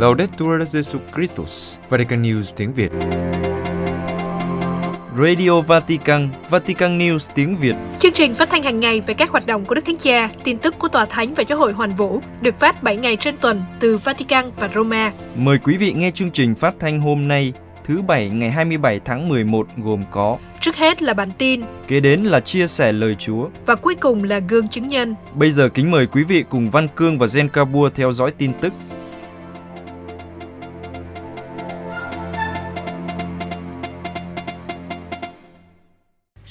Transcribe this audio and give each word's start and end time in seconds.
Laudetur 0.00 0.62
Jesu 0.72 0.98
Christus, 1.14 1.78
Vatican 1.88 2.22
News 2.22 2.42
tiếng 2.56 2.72
Việt. 2.74 2.90
Radio 5.18 5.60
Vatican, 5.60 6.28
Vatican 6.50 6.98
News 6.98 7.30
tiếng 7.34 7.56
Việt. 7.56 7.74
Chương 7.98 8.12
trình 8.12 8.34
phát 8.34 8.50
thanh 8.50 8.62
hàng 8.62 8.80
ngày 8.80 9.00
về 9.00 9.14
các 9.14 9.30
hoạt 9.30 9.46
động 9.46 9.64
của 9.64 9.74
Đức 9.74 9.86
Thánh 9.86 9.96
Cha, 9.96 10.30
tin 10.44 10.58
tức 10.58 10.74
của 10.78 10.88
Tòa 10.88 11.04
Thánh 11.04 11.34
và 11.34 11.44
Giáo 11.48 11.58
hội 11.58 11.72
Hoàn 11.72 11.94
Vũ 11.94 12.20
được 12.40 12.60
phát 12.60 12.82
7 12.82 12.96
ngày 12.96 13.16
trên 13.16 13.36
tuần 13.36 13.62
từ 13.80 13.98
Vatican 13.98 14.50
và 14.56 14.70
Roma. 14.74 15.12
Mời 15.36 15.58
quý 15.58 15.76
vị 15.76 15.92
nghe 15.92 16.10
chương 16.10 16.30
trình 16.30 16.54
phát 16.54 16.74
thanh 16.78 17.00
hôm 17.00 17.28
nay, 17.28 17.52
thứ 17.84 18.02
Bảy 18.02 18.28
ngày 18.28 18.50
27 18.50 19.00
tháng 19.04 19.28
11 19.28 19.66
gồm 19.76 20.04
có 20.10 20.36
Trước 20.60 20.76
hết 20.76 21.02
là 21.02 21.14
bản 21.14 21.30
tin 21.38 21.62
Kế 21.88 22.00
đến 22.00 22.24
là 22.24 22.40
chia 22.40 22.66
sẻ 22.66 22.92
lời 22.92 23.16
Chúa. 23.18 23.48
và 23.66 23.74
cuối 23.74 23.94
cùng 23.94 24.24
là 24.24 24.38
gương 24.38 24.68
chứng 24.68 24.88
nhân. 24.88 25.14
Bây 25.34 25.50
giờ 25.50 25.68
kính 25.68 25.90
mời 25.90 26.06
quý 26.06 26.22
vị 26.22 26.44
cùng 26.48 26.70
Văn 26.70 26.88
Cương 26.96 27.18
và 27.18 27.26
Zen 27.26 27.48
Kabua 27.48 27.88
theo 27.88 28.12
dõi 28.12 28.30
tin 28.30 28.52
tức. 28.60 28.72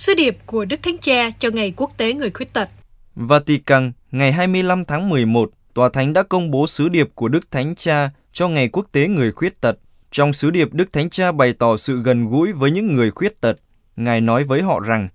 Sứ 0.09 0.15
điệp 0.15 0.37
của 0.45 0.65
Đức 0.65 0.83
Thánh 0.83 0.97
Cha 0.97 1.29
cho 1.39 1.49
Ngày 1.49 1.73
Quốc 1.75 1.97
tế 1.97 2.13
Người 2.13 2.29
Khuyết 2.29 2.53
Tật. 2.53 2.69
Vatican, 3.15 3.91
ngày 4.11 4.31
25 4.31 4.85
tháng 4.85 5.09
11, 5.09 5.51
Tòa 5.73 5.89
Thánh 5.89 6.13
đã 6.13 6.23
công 6.23 6.51
bố 6.51 6.67
sứ 6.67 6.89
điệp 6.89 7.09
của 7.15 7.27
Đức 7.27 7.51
Thánh 7.51 7.75
Cha 7.75 8.09
cho 8.31 8.47
Ngày 8.47 8.67
Quốc 8.67 8.87
tế 8.91 9.07
Người 9.07 9.31
Khuyết 9.31 9.61
Tật. 9.61 9.77
Trong 10.11 10.33
sứ 10.33 10.49
điệp, 10.49 10.73
Đức 10.73 10.93
Thánh 10.93 11.09
Cha 11.09 11.31
bày 11.31 11.53
tỏ 11.53 11.77
sự 11.77 12.01
gần 12.03 12.29
gũi 12.29 12.51
với 12.51 12.71
những 12.71 12.95
người 12.95 13.11
khuyết 13.11 13.41
tật. 13.41 13.57
Ngài 13.95 14.21
nói 14.21 14.43
với 14.43 14.61
họ 14.61 14.79
rằng, 14.79 15.07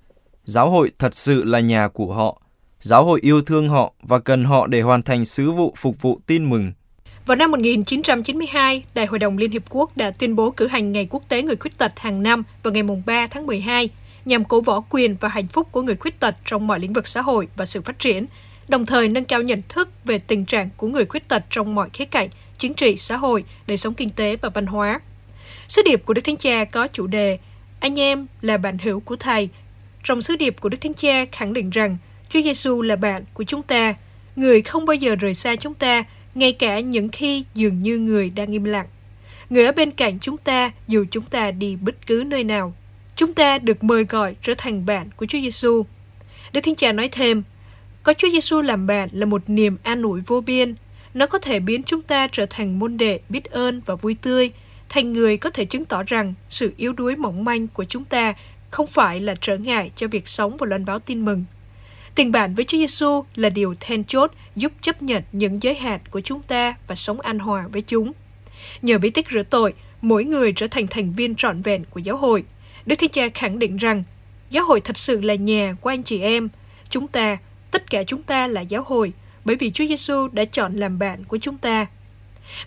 giáo 0.44 0.70
hội 0.70 0.90
thật 0.98 1.16
sự 1.16 1.44
là 1.44 1.60
nhà 1.60 1.88
của 1.88 2.14
họ. 2.14 2.42
Giáo 2.80 3.04
hội 3.04 3.20
yêu 3.22 3.42
thương 3.42 3.68
họ 3.68 3.92
và 4.02 4.18
cần 4.18 4.44
họ 4.44 4.66
để 4.66 4.80
hoàn 4.80 5.02
thành 5.02 5.24
sứ 5.24 5.50
vụ 5.50 5.74
phục 5.76 6.02
vụ 6.02 6.20
tin 6.26 6.50
mừng. 6.50 6.72
Vào 7.26 7.36
năm 7.36 7.50
1992, 7.50 8.84
Đại 8.94 9.06
hội 9.06 9.18
đồng 9.18 9.38
Liên 9.38 9.50
Hiệp 9.50 9.62
Quốc 9.68 9.96
đã 9.96 10.10
tuyên 10.18 10.36
bố 10.36 10.50
cử 10.50 10.66
hành 10.66 10.92
Ngày 10.92 11.06
Quốc 11.10 11.22
tế 11.28 11.42
Người 11.42 11.56
Khuyết 11.56 11.78
Tật 11.78 11.98
hàng 11.98 12.22
năm 12.22 12.42
vào 12.62 12.72
ngày 12.74 12.82
3 13.06 13.26
tháng 13.26 13.46
12 13.46 13.88
nhằm 14.24 14.44
cổ 14.44 14.60
võ 14.60 14.80
quyền 14.80 15.16
và 15.20 15.28
hạnh 15.28 15.46
phúc 15.46 15.68
của 15.72 15.82
người 15.82 15.96
khuyết 15.96 16.20
tật 16.20 16.34
trong 16.44 16.66
mọi 16.66 16.80
lĩnh 16.80 16.92
vực 16.92 17.08
xã 17.08 17.22
hội 17.22 17.48
và 17.56 17.66
sự 17.66 17.82
phát 17.82 17.98
triển, 17.98 18.26
đồng 18.68 18.86
thời 18.86 19.08
nâng 19.08 19.24
cao 19.24 19.42
nhận 19.42 19.62
thức 19.68 19.88
về 20.04 20.18
tình 20.18 20.44
trạng 20.44 20.68
của 20.76 20.88
người 20.88 21.04
khuyết 21.04 21.28
tật 21.28 21.42
trong 21.50 21.74
mọi 21.74 21.90
khía 21.92 22.04
cạnh, 22.04 22.28
chính 22.58 22.74
trị, 22.74 22.96
xã 22.96 23.16
hội, 23.16 23.44
đời 23.66 23.76
sống 23.76 23.94
kinh 23.94 24.10
tế 24.10 24.36
và 24.36 24.48
văn 24.48 24.66
hóa. 24.66 25.00
Sứ 25.68 25.82
điệp 25.82 26.06
của 26.06 26.14
Đức 26.14 26.22
Thánh 26.24 26.36
Cha 26.36 26.64
có 26.64 26.88
chủ 26.92 27.06
đề 27.06 27.38
Anh 27.80 28.00
em 28.00 28.26
là 28.42 28.56
bạn 28.56 28.78
hữu 28.78 29.00
của 29.00 29.16
Thầy. 29.16 29.48
Trong 30.04 30.22
sứ 30.22 30.36
điệp 30.36 30.60
của 30.60 30.68
Đức 30.68 30.80
Thánh 30.80 30.94
Cha 30.94 31.24
khẳng 31.32 31.52
định 31.52 31.70
rằng 31.70 31.96
Chúa 32.28 32.42
Giêsu 32.42 32.82
là 32.82 32.96
bạn 32.96 33.24
của 33.34 33.44
chúng 33.44 33.62
ta, 33.62 33.94
người 34.36 34.62
không 34.62 34.86
bao 34.86 34.94
giờ 34.94 35.16
rời 35.16 35.34
xa 35.34 35.56
chúng 35.56 35.74
ta, 35.74 36.04
ngay 36.34 36.52
cả 36.52 36.80
những 36.80 37.08
khi 37.08 37.44
dường 37.54 37.82
như 37.82 37.98
người 37.98 38.30
đang 38.30 38.52
im 38.52 38.64
lặng. 38.64 38.86
Người 39.50 39.66
ở 39.66 39.72
bên 39.72 39.90
cạnh 39.90 40.18
chúng 40.20 40.36
ta 40.36 40.70
dù 40.88 41.04
chúng 41.10 41.24
ta 41.24 41.50
đi 41.50 41.76
bất 41.76 42.06
cứ 42.06 42.24
nơi 42.26 42.44
nào. 42.44 42.74
Chúng 43.16 43.32
ta 43.32 43.58
được 43.58 43.84
mời 43.84 44.04
gọi 44.04 44.36
trở 44.42 44.54
thành 44.58 44.86
bạn 44.86 45.10
của 45.16 45.26
Chúa 45.26 45.38
Giêsu. 45.38 45.84
Đức 46.52 46.60
Thánh 46.60 46.74
Cha 46.74 46.92
nói 46.92 47.08
thêm, 47.12 47.42
có 48.02 48.14
Chúa 48.14 48.28
Giêsu 48.30 48.60
làm 48.60 48.86
bạn 48.86 49.08
là 49.12 49.26
một 49.26 49.42
niềm 49.46 49.76
an 49.82 50.02
ủi 50.02 50.20
vô 50.26 50.40
biên. 50.40 50.74
Nó 51.14 51.26
có 51.26 51.38
thể 51.38 51.60
biến 51.60 51.82
chúng 51.82 52.02
ta 52.02 52.28
trở 52.32 52.46
thành 52.50 52.78
môn 52.78 52.96
đệ 52.96 53.20
biết 53.28 53.44
ơn 53.44 53.80
và 53.86 53.94
vui 53.94 54.16
tươi, 54.22 54.50
thành 54.88 55.12
người 55.12 55.36
có 55.36 55.50
thể 55.50 55.64
chứng 55.64 55.84
tỏ 55.84 56.02
rằng 56.02 56.34
sự 56.48 56.72
yếu 56.76 56.92
đuối 56.92 57.16
mỏng 57.16 57.44
manh 57.44 57.68
của 57.68 57.84
chúng 57.84 58.04
ta 58.04 58.34
không 58.70 58.86
phải 58.86 59.20
là 59.20 59.34
trở 59.40 59.56
ngại 59.56 59.90
cho 59.96 60.08
việc 60.08 60.28
sống 60.28 60.56
và 60.56 60.66
loan 60.66 60.84
báo 60.84 60.98
tin 60.98 61.24
mừng. 61.24 61.44
Tình 62.14 62.32
bạn 62.32 62.54
với 62.54 62.64
Chúa 62.64 62.78
Giêsu 62.78 63.24
là 63.34 63.48
điều 63.48 63.74
then 63.80 64.04
chốt 64.04 64.30
giúp 64.56 64.72
chấp 64.80 65.02
nhận 65.02 65.22
những 65.32 65.62
giới 65.62 65.74
hạn 65.74 66.00
của 66.10 66.20
chúng 66.20 66.42
ta 66.42 66.74
và 66.86 66.94
sống 66.94 67.20
an 67.20 67.38
hòa 67.38 67.68
với 67.72 67.82
chúng. 67.82 68.12
Nhờ 68.82 68.98
bí 68.98 69.10
tích 69.10 69.26
rửa 69.32 69.42
tội, 69.42 69.74
mỗi 70.02 70.24
người 70.24 70.52
trở 70.56 70.66
thành 70.66 70.86
thành 70.86 71.12
viên 71.12 71.34
trọn 71.34 71.62
vẹn 71.62 71.84
của 71.90 72.00
giáo 72.00 72.16
hội. 72.16 72.44
Đức 72.86 72.96
Thánh 72.98 73.10
Cha 73.10 73.28
khẳng 73.34 73.58
định 73.58 73.76
rằng 73.76 74.02
giáo 74.50 74.64
hội 74.64 74.80
thật 74.80 74.96
sự 74.98 75.20
là 75.20 75.34
nhà 75.34 75.76
của 75.80 75.90
anh 75.90 76.02
chị 76.02 76.20
em. 76.20 76.48
Chúng 76.88 77.08
ta, 77.08 77.38
tất 77.70 77.90
cả 77.90 78.02
chúng 78.02 78.22
ta 78.22 78.46
là 78.46 78.60
giáo 78.60 78.82
hội 78.86 79.12
bởi 79.44 79.56
vì 79.56 79.70
Chúa 79.70 79.86
Giêsu 79.86 80.28
đã 80.28 80.44
chọn 80.44 80.74
làm 80.74 80.98
bạn 80.98 81.24
của 81.24 81.38
chúng 81.38 81.58
ta. 81.58 81.86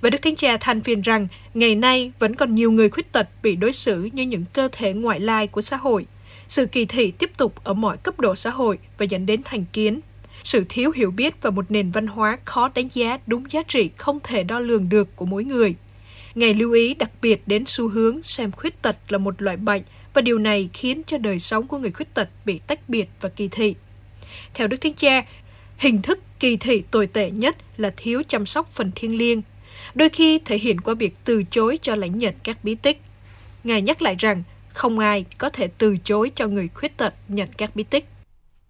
Và 0.02 0.10
Đức 0.10 0.18
Thánh 0.22 0.36
Cha 0.36 0.58
than 0.58 0.82
phiền 0.82 1.02
rằng 1.02 1.28
ngày 1.54 1.76
nay 1.76 2.12
vẫn 2.20 2.36
còn 2.36 2.56
nhiều 2.56 2.72
người 2.72 2.90
khuyết 2.90 3.12
tật 3.12 3.28
bị 3.44 3.56
đối 3.56 3.74
xử 3.74 4.10
như 4.14 4.24
những 4.24 4.46
cơ 4.54 4.70
thể 4.72 4.94
ngoại 4.94 5.20
lai 5.20 5.48
của 5.48 5.62
xã 5.62 5.78
hội. 5.78 6.06
Sự 6.48 6.66
kỳ 6.66 6.86
thị 6.86 7.12
tiếp 7.12 7.32
tục 7.38 7.64
ở 7.64 7.74
mọi 7.74 7.98
cấp 7.98 8.20
độ 8.20 8.36
xã 8.36 8.50
hội 8.50 8.78
và 8.98 9.06
dẫn 9.06 9.26
đến 9.26 9.42
thành 9.46 9.66
kiến. 9.74 10.00
Sự 10.44 10.66
thiếu 10.70 10.92
hiểu 10.92 11.12
biết 11.12 11.34
và 11.42 11.50
một 11.50 11.72
nền 11.72 11.92
văn 11.92 12.08
hóa 12.08 12.38
khó 12.46 12.70
đánh 12.76 12.88
giá 12.94 13.18
đúng 13.28 13.52
giá 13.52 13.64
trị 13.68 13.90
không 13.98 14.20
thể 14.24 14.44
đo 14.44 14.60
lường 14.60 14.90
được 14.90 15.16
của 15.16 15.26
mỗi 15.26 15.44
người. 15.44 15.76
Ngài 16.36 16.54
lưu 16.54 16.72
ý 16.72 16.94
đặc 16.94 17.12
biệt 17.22 17.42
đến 17.46 17.64
xu 17.68 17.90
hướng 17.90 18.24
xem 18.24 18.52
khuyết 18.52 18.82
tật 18.82 18.98
là 19.10 19.18
một 19.18 19.42
loại 19.42 19.58
bệnh 19.58 19.82
và 20.18 20.22
điều 20.22 20.40
này 20.40 20.70
khiến 20.74 21.02
cho 21.08 21.18
đời 21.18 21.40
sống 21.40 21.68
của 21.68 21.78
người 21.78 21.92
khuyết 21.92 22.14
tật 22.14 22.30
bị 22.46 22.60
tách 22.68 22.90
biệt 22.90 23.06
và 23.22 23.30
kỳ 23.30 23.48
thị. 23.48 23.76
Theo 24.54 24.68
Đức 24.68 24.78
Thánh 24.82 24.94
Cha, 24.94 25.26
hình 25.78 26.02
thức 26.02 26.20
kỳ 26.40 26.58
thị 26.58 26.84
tồi 26.92 27.08
tệ 27.08 27.32
nhất 27.32 27.58
là 27.78 27.94
thiếu 27.98 28.22
chăm 28.28 28.46
sóc 28.46 28.70
phần 28.74 28.92
thiêng 28.96 29.18
liêng, 29.18 29.42
đôi 29.96 30.10
khi 30.10 30.40
thể 30.46 30.58
hiện 30.58 30.82
qua 30.82 30.94
việc 30.94 31.14
từ 31.24 31.44
chối 31.52 31.80
cho 31.82 31.96
lãnh 31.96 32.18
nhận 32.18 32.36
các 32.44 32.64
bí 32.64 32.76
tích. 32.76 33.02
Ngài 33.64 33.82
nhắc 33.82 34.02
lại 34.02 34.16
rằng 34.20 34.44
không 34.70 35.00
ai 35.00 35.26
có 35.38 35.50
thể 35.50 35.68
từ 35.78 35.98
chối 36.04 36.32
cho 36.36 36.48
người 36.48 36.68
khuyết 36.68 36.98
tật 36.98 37.14
nhận 37.28 37.50
các 37.58 37.76
bí 37.76 37.84
tích. 37.84 38.06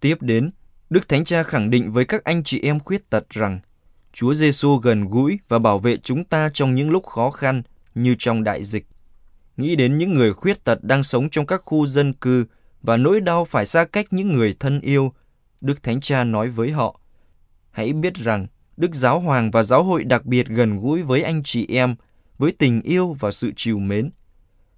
Tiếp 0.00 0.22
đến, 0.22 0.50
Đức 0.90 1.08
Thánh 1.08 1.24
Cha 1.24 1.42
khẳng 1.42 1.70
định 1.70 1.92
với 1.92 2.04
các 2.04 2.24
anh 2.24 2.42
chị 2.44 2.60
em 2.62 2.80
khuyết 2.80 3.10
tật 3.10 3.30
rằng 3.30 3.60
Chúa 4.12 4.34
Giêsu 4.34 4.76
gần 4.76 5.08
gũi 5.08 5.38
và 5.48 5.58
bảo 5.58 5.78
vệ 5.78 5.96
chúng 5.96 6.24
ta 6.24 6.50
trong 6.54 6.74
những 6.74 6.90
lúc 6.90 7.06
khó 7.06 7.30
khăn 7.30 7.62
như 7.94 8.14
trong 8.18 8.44
đại 8.44 8.64
dịch. 8.64 8.86
Nghĩ 9.58 9.76
đến 9.76 9.98
những 9.98 10.14
người 10.14 10.32
khuyết 10.32 10.64
tật 10.64 10.84
đang 10.84 11.04
sống 11.04 11.30
trong 11.30 11.46
các 11.46 11.62
khu 11.64 11.86
dân 11.86 12.12
cư 12.12 12.44
và 12.82 12.96
nỗi 12.96 13.20
đau 13.20 13.44
phải 13.44 13.66
xa 13.66 13.84
cách 13.84 14.06
những 14.10 14.34
người 14.34 14.56
thân 14.60 14.80
yêu, 14.80 15.12
Đức 15.60 15.82
Thánh 15.82 16.00
Cha 16.00 16.24
nói 16.24 16.48
với 16.48 16.70
họ, 16.70 17.00
hãy 17.70 17.92
biết 17.92 18.14
rằng 18.14 18.46
Đức 18.76 18.94
Giáo 18.94 19.20
Hoàng 19.20 19.50
và 19.50 19.62
Giáo 19.62 19.82
hội 19.82 20.04
đặc 20.04 20.26
biệt 20.26 20.46
gần 20.46 20.80
gũi 20.80 21.02
với 21.02 21.22
anh 21.22 21.42
chị 21.42 21.66
em, 21.68 21.94
với 22.38 22.52
tình 22.52 22.82
yêu 22.82 23.16
và 23.20 23.30
sự 23.30 23.52
chiều 23.56 23.78
mến. 23.78 24.10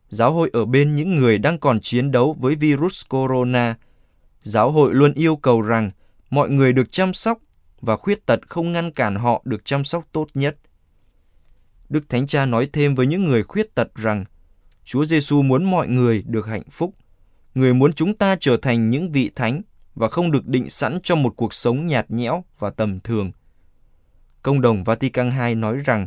Giáo 0.09 0.33
hội 0.33 0.51
ở 0.53 0.65
bên 0.65 0.95
những 0.97 1.19
người 1.19 1.39
đang 1.39 1.59
còn 1.59 1.81
chiến 1.81 2.11
đấu 2.11 2.37
với 2.41 2.55
virus 2.55 3.03
corona. 3.09 3.77
Giáo 4.43 4.71
hội 4.71 4.95
luôn 4.95 5.13
yêu 5.13 5.37
cầu 5.37 5.63
rằng 5.63 5.91
mọi 6.31 6.51
người 6.51 6.73
được 6.73 6.93
chăm 6.93 7.15
sóc 7.15 7.39
và 7.81 7.97
khuyết 7.97 8.27
tật 8.27 8.41
không 8.49 8.73
ngăn 8.73 8.93
cản 8.93 9.15
họ 9.15 9.43
được 9.45 9.65
chăm 9.65 9.85
sóc 9.85 10.05
tốt 10.13 10.27
nhất. 10.35 10.57
Đức 11.89 12.09
Thánh 12.09 12.27
Cha 12.27 12.47
nói 12.47 12.69
thêm 12.73 12.95
với 12.95 13.07
những 13.07 13.25
người 13.25 13.43
khuyết 13.43 13.75
tật 13.75 13.95
rằng 13.95 14.25
Chúa 14.85 15.05
Giêsu 15.05 15.43
muốn 15.43 15.65
mọi 15.65 15.89
người 15.89 16.23
được 16.27 16.47
hạnh 16.47 16.71
phúc. 16.71 16.95
Người 17.55 17.75
muốn 17.75 17.93
chúng 17.93 18.17
ta 18.17 18.37
trở 18.41 18.57
thành 18.57 18.91
những 18.91 19.13
vị 19.13 19.31
thánh 19.35 19.61
và 19.95 20.09
không 20.09 20.31
được 20.31 20.47
định 20.47 20.71
sẵn 20.71 20.99
cho 21.03 21.17
một 21.17 21.37
cuộc 21.37 21.55
sống 21.55 21.87
nhạt 21.87 22.11
nhẽo 22.11 22.45
và 22.59 22.71
tầm 22.71 23.01
thường. 23.01 23.33
Công 24.43 24.61
đồng 24.61 24.85
Vatican 24.85 25.31
II 25.47 25.55
nói 25.55 25.77
rằng 25.85 26.07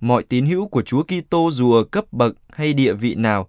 mọi 0.00 0.22
tín 0.22 0.46
hữu 0.46 0.68
của 0.68 0.82
Chúa 0.82 1.02
Kitô 1.02 1.48
dù 1.52 1.72
ở 1.72 1.84
cấp 1.84 2.04
bậc 2.12 2.36
hay 2.52 2.72
địa 2.72 2.92
vị 2.92 3.14
nào 3.14 3.48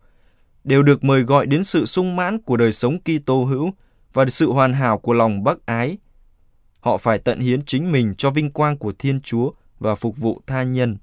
đều 0.64 0.84
được 0.84 1.04
mời 1.04 1.22
gọi 1.22 1.46
đến 1.46 1.64
sự 1.64 1.86
sung 1.86 2.16
mãn 2.16 2.42
của 2.42 2.58
đời 2.58 2.74
sống 2.74 2.98
Kitô 3.00 3.44
hữu 3.44 3.72
và 4.14 4.26
sự 4.26 4.52
hoàn 4.52 4.74
hảo 4.74 4.98
của 4.98 5.14
lòng 5.14 5.44
bác 5.44 5.66
ái. 5.66 5.98
Họ 6.80 6.98
phải 6.98 7.20
tận 7.20 7.40
hiến 7.40 7.66
chính 7.66 7.92
mình 7.92 8.16
cho 8.18 8.32
vinh 8.32 8.52
quang 8.52 8.78
của 8.78 8.92
Thiên 9.00 9.22
Chúa 9.22 9.52
và 9.80 9.96
phục 9.96 10.18
vụ 10.18 10.42
tha 10.48 10.64
nhân. 10.64 10.98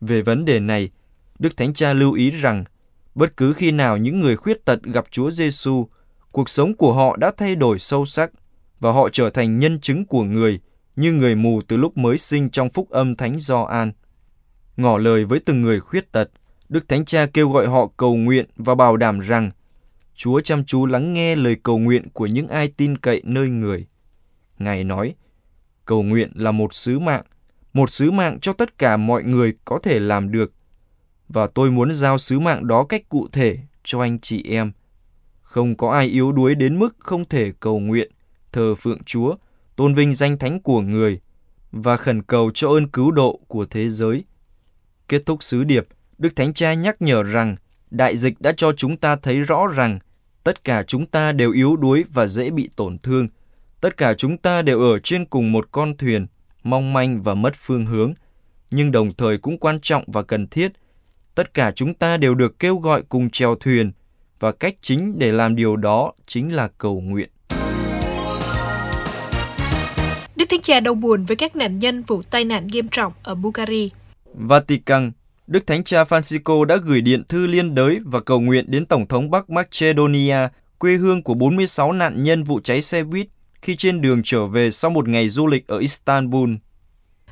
Về 0.00 0.22
vấn 0.22 0.44
đề 0.44 0.60
này, 0.60 0.90
Đức 1.38 1.56
Thánh 1.56 1.74
Cha 1.74 1.92
lưu 1.92 2.12
ý 2.12 2.30
rằng 2.30 2.64
bất 3.14 3.36
cứ 3.36 3.52
khi 3.52 3.70
nào 3.70 3.96
những 3.96 4.20
người 4.20 4.36
khuyết 4.36 4.64
tật 4.64 4.82
gặp 4.82 5.04
Chúa 5.10 5.30
Giêsu, 5.30 5.88
cuộc 6.32 6.48
sống 6.48 6.74
của 6.74 6.92
họ 6.92 7.16
đã 7.16 7.32
thay 7.36 7.56
đổi 7.56 7.78
sâu 7.78 8.04
sắc 8.04 8.30
và 8.80 8.92
họ 8.92 9.08
trở 9.12 9.30
thành 9.30 9.58
nhân 9.58 9.80
chứng 9.80 10.04
của 10.04 10.22
người 10.22 10.60
như 10.96 11.12
người 11.12 11.34
mù 11.34 11.60
từ 11.68 11.76
lúc 11.76 11.98
mới 11.98 12.18
sinh 12.18 12.50
trong 12.50 12.70
phúc 12.70 12.90
âm 12.90 13.16
Thánh 13.16 13.38
Gioan. 13.38 13.92
Ngỏ 14.76 14.98
lời 14.98 15.24
với 15.24 15.40
từng 15.40 15.62
người 15.62 15.80
khuyết 15.80 16.12
tật, 16.12 16.30
Đức 16.68 16.88
Thánh 16.88 17.04
Cha 17.04 17.26
kêu 17.26 17.50
gọi 17.50 17.66
họ 17.66 17.90
cầu 17.96 18.16
nguyện 18.16 18.46
và 18.56 18.74
bảo 18.74 18.96
đảm 18.96 19.20
rằng 19.20 19.50
Chúa 20.14 20.40
chăm 20.40 20.64
chú 20.64 20.86
lắng 20.86 21.14
nghe 21.14 21.36
lời 21.36 21.56
cầu 21.62 21.78
nguyện 21.78 22.10
của 22.12 22.26
những 22.26 22.48
ai 22.48 22.68
tin 22.68 22.98
cậy 22.98 23.22
nơi 23.24 23.48
người. 23.48 23.86
Ngài 24.58 24.84
nói, 24.84 25.14
cầu 25.84 26.02
nguyện 26.02 26.32
là 26.34 26.52
một 26.52 26.74
sứ 26.74 26.98
mạng, 26.98 27.22
một 27.72 27.90
sứ 27.90 28.10
mạng 28.10 28.38
cho 28.40 28.52
tất 28.52 28.78
cả 28.78 28.96
mọi 28.96 29.22
người 29.22 29.54
có 29.64 29.78
thể 29.82 30.00
làm 30.00 30.32
được. 30.32 30.52
Và 31.28 31.46
tôi 31.46 31.70
muốn 31.70 31.94
giao 31.94 32.18
sứ 32.18 32.38
mạng 32.38 32.66
đó 32.66 32.84
cách 32.84 33.08
cụ 33.08 33.28
thể 33.32 33.58
cho 33.84 34.00
anh 34.00 34.18
chị 34.20 34.42
em. 34.50 34.72
Không 35.42 35.76
có 35.76 35.90
ai 35.90 36.06
yếu 36.06 36.32
đuối 36.32 36.54
đến 36.54 36.78
mức 36.78 36.96
không 36.98 37.24
thể 37.24 37.52
cầu 37.60 37.78
nguyện, 37.78 38.10
thờ 38.52 38.74
phượng 38.74 39.04
Chúa, 39.04 39.34
tôn 39.76 39.94
vinh 39.94 40.14
danh 40.14 40.38
thánh 40.38 40.60
của 40.60 40.80
người 40.80 41.20
và 41.72 41.96
khẩn 41.96 42.22
cầu 42.22 42.50
cho 42.54 42.68
ơn 42.68 42.88
cứu 42.88 43.10
độ 43.10 43.40
của 43.48 43.64
thế 43.64 43.90
giới. 43.90 44.24
Kết 45.08 45.22
thúc 45.26 45.42
sứ 45.42 45.64
điệp, 45.64 45.86
Đức 46.18 46.36
Thánh 46.36 46.54
Cha 46.54 46.74
nhắc 46.74 47.02
nhở 47.02 47.22
rằng 47.22 47.56
đại 47.90 48.16
dịch 48.16 48.40
đã 48.40 48.52
cho 48.56 48.72
chúng 48.72 48.96
ta 48.96 49.16
thấy 49.16 49.40
rõ 49.40 49.66
rằng 49.66 49.98
tất 50.44 50.64
cả 50.64 50.82
chúng 50.82 51.06
ta 51.06 51.32
đều 51.32 51.52
yếu 51.52 51.76
đuối 51.76 52.04
và 52.12 52.26
dễ 52.26 52.50
bị 52.50 52.70
tổn 52.76 52.98
thương. 52.98 53.26
Tất 53.80 53.96
cả 53.96 54.14
chúng 54.14 54.38
ta 54.38 54.62
đều 54.62 54.80
ở 54.80 54.98
trên 54.98 55.24
cùng 55.24 55.52
một 55.52 55.68
con 55.72 55.96
thuyền, 55.96 56.26
mong 56.62 56.92
manh 56.92 57.22
và 57.22 57.34
mất 57.34 57.54
phương 57.56 57.86
hướng. 57.86 58.14
nhưng 58.70 58.92
đồng 58.92 59.14
thời 59.14 59.38
cũng 59.38 59.58
quan 59.58 59.80
trọng 59.82 60.04
và 60.06 60.22
cần 60.22 60.46
thiết. 60.46 60.72
Tất 61.36 61.54
cả 61.54 61.70
chúng 61.70 61.94
ta 61.94 62.16
đều 62.16 62.34
được 62.34 62.58
kêu 62.58 62.76
gọi 62.76 63.02
cùng 63.08 63.30
chèo 63.30 63.54
thuyền 63.60 63.92
và 64.40 64.52
cách 64.52 64.74
chính 64.80 65.18
để 65.18 65.32
làm 65.32 65.56
điều 65.56 65.76
đó 65.76 66.12
chính 66.26 66.54
là 66.54 66.68
cầu 66.78 67.00
nguyện. 67.00 67.28
Đức 70.36 70.46
Thánh 70.50 70.62
Cha 70.62 70.80
đau 70.80 70.94
buồn 70.94 71.24
với 71.24 71.36
các 71.36 71.56
nạn 71.56 71.78
nhân 71.78 72.02
vụ 72.02 72.22
tai 72.30 72.44
nạn 72.44 72.66
nghiêm 72.66 72.88
trọng 72.88 73.12
ở 73.22 73.34
Bulgaria. 73.34 73.88
Vatican, 74.34 75.12
Đức 75.46 75.66
Thánh 75.66 75.84
Cha 75.84 76.04
Francisco 76.04 76.64
đã 76.64 76.76
gửi 76.76 77.00
điện 77.00 77.22
thư 77.28 77.46
liên 77.46 77.74
đới 77.74 77.98
và 78.04 78.20
cầu 78.20 78.40
nguyện 78.40 78.64
đến 78.68 78.86
Tổng 78.86 79.06
thống 79.06 79.30
Bắc 79.30 79.50
Macedonia, 79.50 80.38
quê 80.78 80.96
hương 80.96 81.22
của 81.22 81.34
46 81.34 81.92
nạn 81.92 82.22
nhân 82.22 82.44
vụ 82.44 82.60
cháy 82.64 82.82
xe 82.82 83.02
buýt 83.02 83.26
khi 83.62 83.76
trên 83.76 84.00
đường 84.00 84.20
trở 84.24 84.46
về 84.46 84.70
sau 84.70 84.90
một 84.90 85.08
ngày 85.08 85.28
du 85.28 85.46
lịch 85.46 85.66
ở 85.66 85.78
Istanbul. 85.78 86.50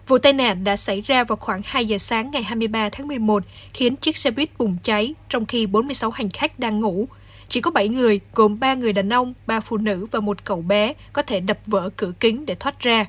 Vụ 0.09 0.19
tai 0.19 0.33
nạn 0.33 0.65
đã 0.65 0.77
xảy 0.77 1.01
ra 1.01 1.25
vào 1.25 1.37
khoảng 1.37 1.61
2 1.65 1.87
giờ 1.87 1.99
sáng 1.99 2.31
ngày 2.31 2.43
23 2.43 2.89
tháng 2.89 3.09
11, 3.09 3.45
khiến 3.73 3.97
chiếc 3.97 4.17
xe 4.17 4.31
buýt 4.31 4.59
bùng 4.59 4.77
cháy 4.83 5.15
trong 5.29 5.47
khi 5.47 5.67
46 5.67 6.11
hành 6.11 6.31
khách 6.31 6.59
đang 6.59 6.81
ngủ. 6.81 7.09
Chỉ 7.49 7.61
có 7.61 7.71
7 7.71 7.89
người, 7.89 8.21
gồm 8.35 8.61
3 8.61 8.75
người 8.75 8.93
đàn 8.93 9.13
ông, 9.13 9.35
3 9.47 9.61
phụ 9.61 9.77
nữ 9.77 10.07
và 10.11 10.21
một 10.21 10.45
cậu 10.45 10.63
bé 10.63 10.93
có 11.13 11.23
thể 11.23 11.41
đập 11.41 11.59
vỡ 11.67 11.91
cửa 11.97 12.13
kính 12.21 12.47
để 12.47 12.55
thoát 12.55 12.81
ra. 12.81 13.07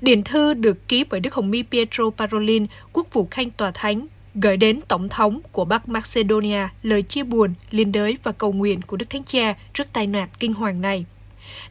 Điện 0.00 0.24
thư 0.24 0.54
được 0.54 0.88
ký 0.88 1.04
bởi 1.10 1.20
Đức 1.20 1.34
Hồng 1.34 1.50
Mi 1.50 1.62
Pietro 1.62 2.04
Parolin, 2.10 2.66
quốc 2.92 3.06
vụ 3.12 3.28
khanh 3.30 3.50
tòa 3.50 3.70
thánh, 3.70 4.06
gửi 4.34 4.56
đến 4.56 4.80
Tổng 4.88 5.08
thống 5.08 5.40
của 5.52 5.64
Bắc 5.64 5.88
Macedonia 5.88 6.68
lời 6.82 7.02
chia 7.02 7.22
buồn, 7.22 7.54
liên 7.70 7.92
đới 7.92 8.16
và 8.22 8.32
cầu 8.32 8.52
nguyện 8.52 8.82
của 8.82 8.96
Đức 8.96 9.10
Thánh 9.10 9.24
Cha 9.24 9.54
trước 9.74 9.92
tai 9.92 10.06
nạn 10.06 10.28
kinh 10.38 10.54
hoàng 10.54 10.80
này. 10.80 11.04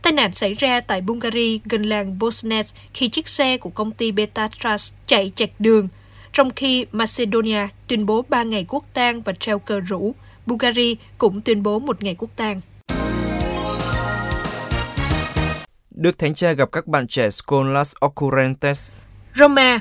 Tai 0.02 0.14
nạn 0.14 0.34
xảy 0.34 0.54
ra 0.54 0.82
tại 0.82 1.02
Bulgaria 1.02 1.58
gần 1.66 1.84
làng 1.84 2.20
Bosnes 2.20 2.74
khi 2.94 3.08
chiếc 3.10 3.30
xe 3.30 3.58
của 3.58 3.70
công 3.70 3.92
ty 3.92 4.12
Beta 4.12 4.50
Trust 4.64 4.94
chạy 5.06 5.32
chạch 5.36 5.50
đường, 5.60 5.88
trong 6.34 6.50
khi 6.52 6.86
Macedonia 6.92 7.68
tuyên 7.88 8.06
bố 8.06 8.26
3 8.30 8.44
ngày 8.44 8.66
quốc 8.70 8.86
tang 8.94 9.22
và 9.22 9.34
treo 9.40 9.60
cờ 9.60 9.80
rủ, 9.80 10.16
Bulgaria 10.46 10.94
cũng 11.18 11.42
tuyên 11.42 11.64
bố 11.64 11.80
một 11.80 12.04
ngày 12.04 12.16
quốc 12.16 12.30
tang. 12.36 12.62
Đức 15.90 16.20
Thánh 16.20 16.34
Cha 16.34 16.52
gặp 16.52 16.70
các 16.72 16.88
bạn 16.88 17.08
trẻ 17.08 17.30
Scholas 17.30 17.94
Occurrentes. 18.06 18.92
Roma, 19.36 19.80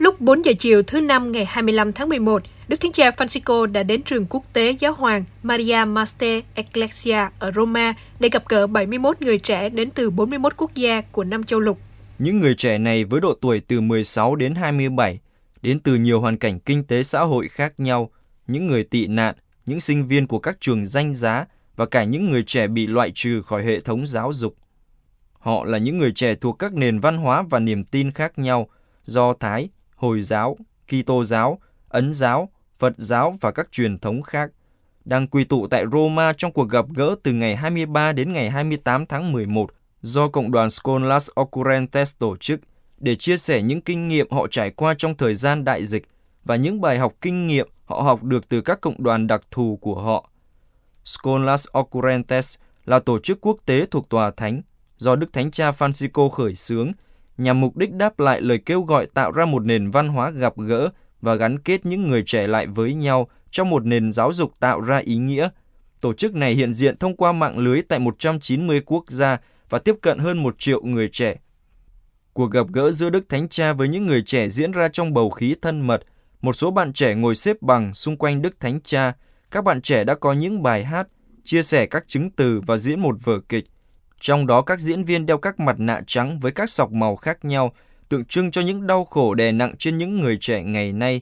lúc 0.00 0.20
4 0.20 0.44
giờ 0.44 0.52
chiều 0.58 0.82
thứ 0.82 1.00
Năm 1.00 1.32
ngày 1.32 1.44
25 1.44 1.92
tháng 1.92 2.08
11, 2.08 2.42
Đức 2.68 2.80
Thánh 2.80 2.92
Cha 2.92 3.10
Francisco 3.10 3.66
đã 3.66 3.82
đến 3.82 4.02
trường 4.02 4.26
quốc 4.30 4.44
tế 4.52 4.70
giáo 4.70 4.92
hoàng 4.92 5.24
Maria 5.42 5.84
Master 5.84 6.44
Ecclesia 6.54 7.28
ở 7.38 7.52
Roma 7.52 7.94
để 8.20 8.28
gặp 8.28 8.48
gỡ 8.48 8.66
71 8.66 9.22
người 9.22 9.38
trẻ 9.38 9.68
đến 9.68 9.90
từ 9.90 10.10
41 10.10 10.52
quốc 10.56 10.74
gia 10.74 11.00
của 11.00 11.24
năm 11.24 11.44
châu 11.44 11.60
lục. 11.60 11.78
Những 12.18 12.40
người 12.40 12.54
trẻ 12.54 12.78
này 12.78 13.04
với 13.04 13.20
độ 13.20 13.34
tuổi 13.40 13.60
từ 13.60 13.80
16 13.80 14.36
đến 14.36 14.54
27, 14.54 15.18
đến 15.62 15.80
từ 15.80 15.94
nhiều 15.94 16.20
hoàn 16.20 16.36
cảnh 16.36 16.60
kinh 16.60 16.84
tế 16.84 17.02
xã 17.02 17.20
hội 17.20 17.48
khác 17.48 17.80
nhau, 17.80 18.10
những 18.46 18.66
người 18.66 18.84
tị 18.84 19.06
nạn, 19.06 19.34
những 19.66 19.80
sinh 19.80 20.06
viên 20.06 20.26
của 20.26 20.38
các 20.38 20.56
trường 20.60 20.86
danh 20.86 21.14
giá 21.14 21.46
và 21.76 21.86
cả 21.86 22.04
những 22.04 22.30
người 22.30 22.42
trẻ 22.42 22.66
bị 22.66 22.86
loại 22.86 23.10
trừ 23.14 23.42
khỏi 23.42 23.64
hệ 23.64 23.80
thống 23.80 24.06
giáo 24.06 24.32
dục. 24.32 24.54
Họ 25.32 25.64
là 25.64 25.78
những 25.78 25.98
người 25.98 26.12
trẻ 26.14 26.34
thuộc 26.34 26.58
các 26.58 26.74
nền 26.74 27.00
văn 27.00 27.16
hóa 27.16 27.42
và 27.50 27.58
niềm 27.58 27.84
tin 27.84 28.12
khác 28.12 28.38
nhau, 28.38 28.68
do 29.06 29.32
Thái, 29.32 29.68
Hồi 30.00 30.22
giáo, 30.22 30.56
Kitô 30.88 31.24
giáo, 31.24 31.58
Ấn 31.88 32.12
giáo, 32.12 32.48
Phật 32.78 32.92
giáo 32.96 33.34
và 33.40 33.50
các 33.52 33.72
truyền 33.72 33.98
thống 33.98 34.22
khác, 34.22 34.50
đang 35.04 35.26
quy 35.26 35.44
tụ 35.44 35.66
tại 35.66 35.84
Roma 35.92 36.32
trong 36.32 36.52
cuộc 36.52 36.68
gặp 36.68 36.84
gỡ 36.94 37.14
từ 37.22 37.32
ngày 37.32 37.56
23 37.56 38.12
đến 38.12 38.32
ngày 38.32 38.50
28 38.50 39.06
tháng 39.06 39.32
11 39.32 39.70
do 40.02 40.28
Cộng 40.28 40.50
đoàn 40.50 40.70
Scholas 40.70 41.30
Occurrentes 41.40 42.14
tổ 42.18 42.36
chức 42.36 42.60
để 42.98 43.16
chia 43.16 43.38
sẻ 43.38 43.62
những 43.62 43.80
kinh 43.80 44.08
nghiệm 44.08 44.30
họ 44.30 44.46
trải 44.46 44.70
qua 44.70 44.94
trong 44.98 45.16
thời 45.16 45.34
gian 45.34 45.64
đại 45.64 45.86
dịch 45.86 46.04
và 46.44 46.56
những 46.56 46.80
bài 46.80 46.98
học 46.98 47.12
kinh 47.20 47.46
nghiệm 47.46 47.68
họ 47.84 48.00
học 48.00 48.22
được 48.22 48.48
từ 48.48 48.60
các 48.60 48.80
cộng 48.80 49.02
đoàn 49.02 49.26
đặc 49.26 49.42
thù 49.50 49.78
của 49.80 50.02
họ. 50.02 50.30
Scholas 51.04 51.66
Occurrentes 51.78 52.56
là 52.84 52.98
tổ 52.98 53.18
chức 53.18 53.40
quốc 53.40 53.56
tế 53.66 53.86
thuộc 53.90 54.08
Tòa 54.08 54.30
Thánh 54.30 54.60
do 54.96 55.16
Đức 55.16 55.32
Thánh 55.32 55.50
Cha 55.50 55.70
Francisco 55.70 56.28
khởi 56.28 56.54
xướng 56.54 56.92
nhằm 57.40 57.60
mục 57.60 57.76
đích 57.76 57.92
đáp 57.92 58.20
lại 58.20 58.40
lời 58.40 58.58
kêu 58.58 58.82
gọi 58.82 59.06
tạo 59.06 59.32
ra 59.32 59.44
một 59.44 59.64
nền 59.64 59.90
văn 59.90 60.08
hóa 60.08 60.30
gặp 60.30 60.52
gỡ 60.56 60.88
và 61.20 61.34
gắn 61.34 61.58
kết 61.58 61.86
những 61.86 62.08
người 62.08 62.22
trẻ 62.26 62.46
lại 62.46 62.66
với 62.66 62.94
nhau 62.94 63.26
trong 63.50 63.70
một 63.70 63.84
nền 63.84 64.12
giáo 64.12 64.32
dục 64.32 64.52
tạo 64.60 64.80
ra 64.80 64.96
ý 64.98 65.16
nghĩa. 65.16 65.48
Tổ 66.00 66.12
chức 66.12 66.34
này 66.34 66.54
hiện 66.54 66.74
diện 66.74 66.96
thông 66.96 67.16
qua 67.16 67.32
mạng 67.32 67.58
lưới 67.58 67.82
tại 67.82 67.98
190 67.98 68.80
quốc 68.86 69.04
gia 69.08 69.38
và 69.70 69.78
tiếp 69.78 69.96
cận 70.00 70.18
hơn 70.18 70.42
một 70.42 70.58
triệu 70.58 70.82
người 70.82 71.08
trẻ. 71.08 71.36
Cuộc 72.32 72.50
gặp 72.50 72.66
gỡ 72.72 72.90
giữa 72.90 73.10
Đức 73.10 73.28
Thánh 73.28 73.48
Cha 73.48 73.72
với 73.72 73.88
những 73.88 74.06
người 74.06 74.22
trẻ 74.26 74.48
diễn 74.48 74.72
ra 74.72 74.88
trong 74.92 75.12
bầu 75.12 75.30
khí 75.30 75.54
thân 75.62 75.80
mật. 75.80 76.02
Một 76.42 76.52
số 76.52 76.70
bạn 76.70 76.92
trẻ 76.92 77.14
ngồi 77.14 77.34
xếp 77.34 77.62
bằng 77.62 77.94
xung 77.94 78.16
quanh 78.16 78.42
Đức 78.42 78.60
Thánh 78.60 78.80
Cha. 78.80 79.12
Các 79.50 79.64
bạn 79.64 79.80
trẻ 79.80 80.04
đã 80.04 80.14
có 80.14 80.32
những 80.32 80.62
bài 80.62 80.84
hát, 80.84 81.08
chia 81.44 81.62
sẻ 81.62 81.86
các 81.86 82.08
chứng 82.08 82.30
từ 82.30 82.60
và 82.66 82.76
diễn 82.76 83.00
một 83.00 83.16
vở 83.24 83.40
kịch. 83.48 83.64
Trong 84.20 84.46
đó 84.46 84.62
các 84.62 84.80
diễn 84.80 85.04
viên 85.04 85.26
đeo 85.26 85.38
các 85.38 85.60
mặt 85.60 85.76
nạ 85.78 86.00
trắng 86.06 86.38
với 86.38 86.52
các 86.52 86.70
sọc 86.70 86.92
màu 86.92 87.16
khác 87.16 87.44
nhau, 87.44 87.72
tượng 88.08 88.24
trưng 88.24 88.50
cho 88.50 88.60
những 88.60 88.86
đau 88.86 89.04
khổ 89.04 89.34
đè 89.34 89.52
nặng 89.52 89.74
trên 89.78 89.98
những 89.98 90.20
người 90.20 90.36
trẻ 90.40 90.62
ngày 90.62 90.92
nay. 90.92 91.20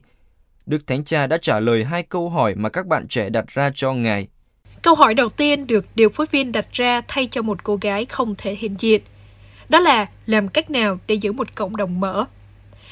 Đức 0.65 0.87
Thánh 0.87 1.03
Cha 1.03 1.27
đã 1.27 1.37
trả 1.41 1.59
lời 1.59 1.83
hai 1.83 2.03
câu 2.03 2.29
hỏi 2.29 2.55
mà 2.55 2.69
các 2.69 2.87
bạn 2.87 3.07
trẻ 3.07 3.29
đặt 3.29 3.45
ra 3.47 3.71
cho 3.75 3.93
Ngài. 3.93 4.27
Câu 4.81 4.95
hỏi 4.95 5.13
đầu 5.13 5.29
tiên 5.29 5.67
được 5.67 5.85
điều 5.95 6.09
phối 6.09 6.27
viên 6.31 6.51
đặt 6.51 6.67
ra 6.71 7.01
thay 7.07 7.27
cho 7.31 7.41
một 7.41 7.63
cô 7.63 7.75
gái 7.75 8.05
không 8.05 8.35
thể 8.37 8.55
hiện 8.55 8.75
diện. 8.79 9.01
Đó 9.69 9.79
là 9.79 10.09
làm 10.25 10.47
cách 10.47 10.69
nào 10.71 10.99
để 11.07 11.15
giữ 11.15 11.31
một 11.31 11.55
cộng 11.55 11.77
đồng 11.77 11.99
mở? 11.99 12.25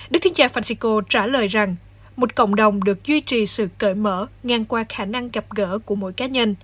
Đức 0.09 0.19
Thánh 0.23 0.33
Cha 0.33 0.47
Francisco 0.47 1.01
trả 1.09 1.27
lời 1.27 1.47
rằng 1.47 1.75
một 2.15 2.35
cộng 2.35 2.55
đồng 2.55 2.83
được 2.83 3.05
duy 3.05 3.21
trì 3.21 3.45
sự 3.45 3.69
cởi 3.77 3.95
mở 3.95 4.27
ngang 4.43 4.65
qua 4.65 4.85
khả 4.89 5.05
năng 5.05 5.29
gặp 5.29 5.45
gỡ 5.55 5.79
của 5.79 5.95
mỗi 5.95 6.13
cá 6.13 6.25
nhân. 6.25 6.55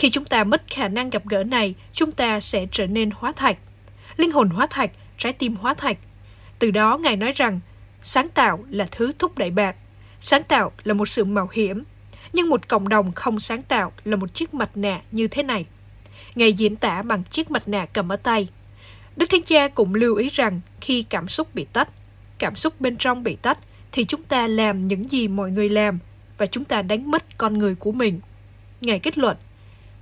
Khi 0.00 0.10
chúng 0.10 0.24
ta 0.24 0.44
mất 0.44 0.62
khả 0.70 0.88
năng 0.88 1.10
gặp 1.10 1.22
gỡ 1.28 1.44
này, 1.44 1.74
chúng 1.92 2.12
ta 2.12 2.40
sẽ 2.40 2.66
trở 2.72 2.86
nên 2.86 3.10
hóa 3.14 3.32
thạch. 3.32 3.58
Linh 4.16 4.30
hồn 4.30 4.48
hóa 4.48 4.66
thạch, 4.70 4.90
trái 5.18 5.32
tim 5.32 5.56
hóa 5.56 5.74
thạch. 5.74 5.96
Từ 6.58 6.70
đó 6.70 6.98
Ngài 6.98 7.16
nói 7.16 7.32
rằng, 7.32 7.60
sáng 8.02 8.28
tạo 8.28 8.64
là 8.70 8.88
thứ 8.90 9.12
thúc 9.18 9.38
đẩy 9.38 9.50
bạn. 9.50 9.74
Sáng 10.20 10.42
tạo 10.42 10.72
là 10.84 10.94
một 10.94 11.08
sự 11.08 11.24
mạo 11.24 11.48
hiểm, 11.52 11.82
nhưng 12.32 12.48
một 12.48 12.68
cộng 12.68 12.88
đồng 12.88 13.12
không 13.12 13.40
sáng 13.40 13.62
tạo 13.62 13.92
là 14.04 14.16
một 14.16 14.34
chiếc 14.34 14.54
mặt 14.54 14.70
nạ 14.74 15.00
như 15.12 15.28
thế 15.28 15.42
này. 15.42 15.66
Ngài 16.34 16.52
diễn 16.52 16.76
tả 16.76 17.02
bằng 17.02 17.22
chiếc 17.30 17.50
mặt 17.50 17.68
nạ 17.68 17.86
cầm 17.86 18.12
ở 18.12 18.16
tay. 18.16 18.48
Đức 19.16 19.26
Thánh 19.30 19.42
Cha 19.42 19.68
cũng 19.68 19.94
lưu 19.94 20.16
ý 20.16 20.28
rằng 20.28 20.60
khi 20.80 21.02
cảm 21.02 21.28
xúc 21.28 21.54
bị 21.54 21.66
tách, 21.72 21.88
cảm 22.38 22.56
xúc 22.56 22.80
bên 22.80 22.96
trong 22.96 23.22
bị 23.22 23.36
tách, 23.42 23.58
thì 23.92 24.04
chúng 24.04 24.22
ta 24.22 24.46
làm 24.46 24.88
những 24.88 25.12
gì 25.12 25.28
mọi 25.28 25.50
người 25.50 25.68
làm 25.68 25.98
và 26.38 26.46
chúng 26.46 26.64
ta 26.64 26.82
đánh 26.82 27.10
mất 27.10 27.38
con 27.38 27.58
người 27.58 27.74
của 27.74 27.92
mình. 27.92 28.20
Ngài 28.80 28.98
kết 28.98 29.18
luận, 29.18 29.36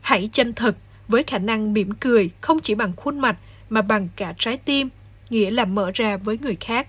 hãy 0.00 0.31
chân 0.33 0.52
thực 0.52 0.76
với 1.09 1.23
khả 1.23 1.38
năng 1.38 1.73
mỉm 1.73 1.90
cười 2.00 2.31
không 2.40 2.59
chỉ 2.61 2.75
bằng 2.75 2.93
khuôn 2.97 3.19
mặt 3.19 3.37
mà 3.71 3.83
bằng 3.83 4.09
cả 4.17 4.35
trái 4.38 4.57
tim, 4.57 4.88
nghĩa 5.31 5.50
là 5.50 5.64
mở 5.64 5.90
ra 5.95 6.17
với 6.17 6.38
người 6.38 6.57
khác. 6.61 6.88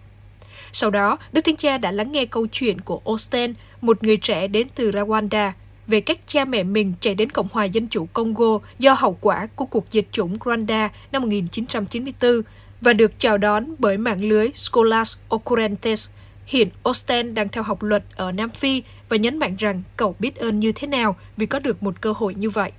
Sau 0.71 0.89
đó, 0.89 1.17
Đức 1.31 1.41
thiên 1.41 1.55
Cha 1.55 1.77
đã 1.77 1.91
lắng 1.91 2.11
nghe 2.11 2.25
câu 2.25 2.47
chuyện 2.51 2.81
của 2.81 3.01
Osten, 3.09 3.53
một 3.81 4.03
người 4.03 4.17
trẻ 4.17 4.47
đến 4.47 4.67
từ 4.75 4.91
Rwanda, 4.91 5.51
về 5.87 6.01
cách 6.01 6.19
cha 6.27 6.45
mẹ 6.45 6.63
mình 6.63 6.93
chạy 6.99 7.15
đến 7.15 7.29
Cộng 7.29 7.47
hòa 7.51 7.65
Dân 7.65 7.87
chủ 7.87 8.05
Congo 8.13 8.59
do 8.79 8.93
hậu 8.93 9.17
quả 9.21 9.47
của 9.55 9.65
cuộc 9.65 9.85
diệt 9.91 10.05
chủng 10.11 10.37
Rwanda 10.37 10.89
năm 11.11 11.21
1994 11.21 12.41
và 12.81 12.93
được 12.93 13.19
chào 13.19 13.37
đón 13.37 13.65
bởi 13.79 13.97
mạng 13.97 14.23
lưới 14.23 14.49
Scholas 14.55 15.15
Occurrentes. 15.35 16.09
Hiện 16.45 16.69
Osten 16.89 17.33
đang 17.33 17.49
theo 17.49 17.63
học 17.63 17.83
luật 17.83 18.03
ở 18.15 18.31
Nam 18.31 18.49
Phi 18.49 18.83
và 19.09 19.17
nhấn 19.17 19.37
mạnh 19.37 19.55
rằng 19.59 19.83
cậu 19.97 20.15
biết 20.19 20.35
ơn 20.35 20.59
như 20.59 20.71
thế 20.71 20.87
nào 20.87 21.15
vì 21.37 21.45
có 21.45 21.59
được 21.59 21.83
một 21.83 22.01
cơ 22.01 22.13
hội 22.17 22.35
như 22.35 22.49
vậy. 22.49 22.71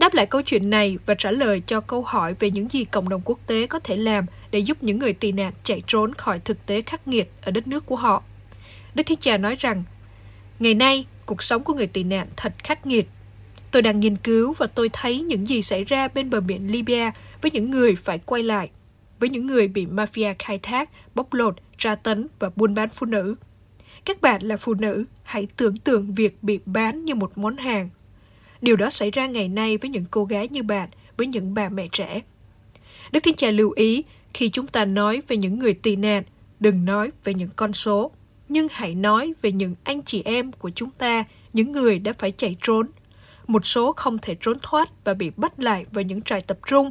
Đáp 0.00 0.14
lại 0.14 0.26
câu 0.26 0.42
chuyện 0.42 0.70
này 0.70 0.98
và 1.06 1.14
trả 1.14 1.30
lời 1.30 1.62
cho 1.66 1.80
câu 1.80 2.02
hỏi 2.02 2.34
về 2.38 2.50
những 2.50 2.68
gì 2.68 2.84
cộng 2.84 3.08
đồng 3.08 3.22
quốc 3.24 3.38
tế 3.46 3.66
có 3.66 3.78
thể 3.78 3.96
làm 3.96 4.26
để 4.50 4.58
giúp 4.58 4.82
những 4.82 4.98
người 4.98 5.12
tị 5.12 5.32
nạn 5.32 5.52
chạy 5.64 5.82
trốn 5.86 6.14
khỏi 6.14 6.40
thực 6.44 6.66
tế 6.66 6.82
khắc 6.82 7.08
nghiệt 7.08 7.30
ở 7.42 7.50
đất 7.50 7.66
nước 7.66 7.86
của 7.86 7.96
họ. 7.96 8.22
Đức 8.94 9.02
Thiên 9.06 9.18
Cha 9.18 9.36
nói 9.36 9.56
rằng, 9.58 9.82
Ngày 10.58 10.74
nay, 10.74 11.06
cuộc 11.26 11.42
sống 11.42 11.64
của 11.64 11.74
người 11.74 11.86
tị 11.86 12.02
nạn 12.02 12.28
thật 12.36 12.52
khắc 12.58 12.86
nghiệt. 12.86 13.08
Tôi 13.70 13.82
đang 13.82 14.00
nghiên 14.00 14.16
cứu 14.16 14.54
và 14.58 14.66
tôi 14.66 14.90
thấy 14.92 15.20
những 15.20 15.48
gì 15.48 15.62
xảy 15.62 15.84
ra 15.84 16.08
bên 16.08 16.30
bờ 16.30 16.40
biển 16.40 16.72
Libya 16.72 17.12
với 17.42 17.50
những 17.50 17.70
người 17.70 17.96
phải 17.96 18.18
quay 18.18 18.42
lại, 18.42 18.70
với 19.18 19.28
những 19.28 19.46
người 19.46 19.68
bị 19.68 19.86
mafia 19.86 20.34
khai 20.38 20.58
thác, 20.62 20.90
bóc 21.14 21.34
lột, 21.34 21.56
tra 21.78 21.94
tấn 21.94 22.26
và 22.38 22.50
buôn 22.56 22.74
bán 22.74 22.88
phụ 22.94 23.06
nữ. 23.06 23.34
Các 24.04 24.20
bạn 24.20 24.42
là 24.42 24.56
phụ 24.56 24.74
nữ, 24.74 25.04
hãy 25.24 25.48
tưởng 25.56 25.76
tượng 25.76 26.14
việc 26.14 26.42
bị 26.42 26.60
bán 26.66 27.04
như 27.04 27.14
một 27.14 27.38
món 27.38 27.56
hàng. 27.56 27.88
Điều 28.62 28.76
đó 28.76 28.90
xảy 28.90 29.10
ra 29.10 29.26
ngày 29.26 29.48
nay 29.48 29.76
với 29.76 29.90
những 29.90 30.04
cô 30.10 30.24
gái 30.24 30.48
như 30.48 30.62
bạn, 30.62 30.88
với 31.16 31.26
những 31.26 31.54
bà 31.54 31.68
mẹ 31.68 31.88
trẻ. 31.92 32.20
Đức 33.12 33.20
Thiên 33.22 33.36
Cha 33.36 33.50
lưu 33.50 33.70
ý, 33.70 34.04
khi 34.34 34.48
chúng 34.48 34.66
ta 34.66 34.84
nói 34.84 35.22
về 35.28 35.36
những 35.36 35.58
người 35.58 35.74
tị 35.74 35.96
nạn, 35.96 36.22
đừng 36.60 36.84
nói 36.84 37.10
về 37.24 37.34
những 37.34 37.50
con 37.56 37.72
số, 37.72 38.10
nhưng 38.48 38.66
hãy 38.70 38.94
nói 38.94 39.32
về 39.42 39.52
những 39.52 39.74
anh 39.84 40.02
chị 40.02 40.22
em 40.24 40.52
của 40.52 40.70
chúng 40.70 40.90
ta, 40.90 41.24
những 41.52 41.72
người 41.72 41.98
đã 41.98 42.12
phải 42.18 42.32
chạy 42.32 42.56
trốn. 42.62 42.86
Một 43.46 43.66
số 43.66 43.92
không 43.92 44.18
thể 44.18 44.36
trốn 44.40 44.58
thoát 44.62 45.04
và 45.04 45.14
bị 45.14 45.30
bắt 45.36 45.60
lại 45.60 45.84
vào 45.92 46.02
những 46.02 46.22
trại 46.22 46.40
tập 46.40 46.58
trung. 46.66 46.90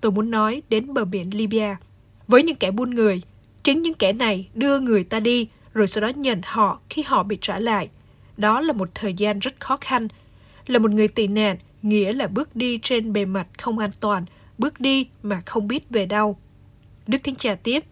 Tôi 0.00 0.12
muốn 0.12 0.30
nói 0.30 0.62
đến 0.68 0.94
bờ 0.94 1.04
biển 1.04 1.30
Libya. 1.34 1.76
Với 2.28 2.42
những 2.42 2.56
kẻ 2.56 2.70
buôn 2.70 2.90
người, 2.90 3.22
chính 3.62 3.82
những 3.82 3.94
kẻ 3.94 4.12
này 4.12 4.48
đưa 4.54 4.80
người 4.80 5.04
ta 5.04 5.20
đi 5.20 5.48
rồi 5.74 5.86
sau 5.86 6.02
đó 6.02 6.08
nhận 6.08 6.40
họ 6.44 6.80
khi 6.90 7.02
họ 7.02 7.22
bị 7.22 7.38
trả 7.40 7.58
lại. 7.58 7.88
Đó 8.36 8.60
là 8.60 8.72
một 8.72 8.88
thời 8.94 9.14
gian 9.14 9.38
rất 9.38 9.60
khó 9.60 9.76
khăn. 9.80 10.08
Là 10.66 10.78
một 10.78 10.90
người 10.90 11.08
tị 11.08 11.26
nạn, 11.26 11.56
nghĩa 11.82 12.12
là 12.12 12.26
bước 12.26 12.56
đi 12.56 12.78
trên 12.82 13.12
bề 13.12 13.24
mặt 13.24 13.46
không 13.58 13.78
an 13.78 13.90
toàn, 14.00 14.24
bước 14.58 14.80
đi 14.80 15.08
mà 15.22 15.42
không 15.46 15.68
biết 15.68 15.90
về 15.90 16.06
đâu. 16.06 16.38
Đức 17.06 17.18
Thánh 17.24 17.34
Cha 17.34 17.54
tiếp, 17.54 17.84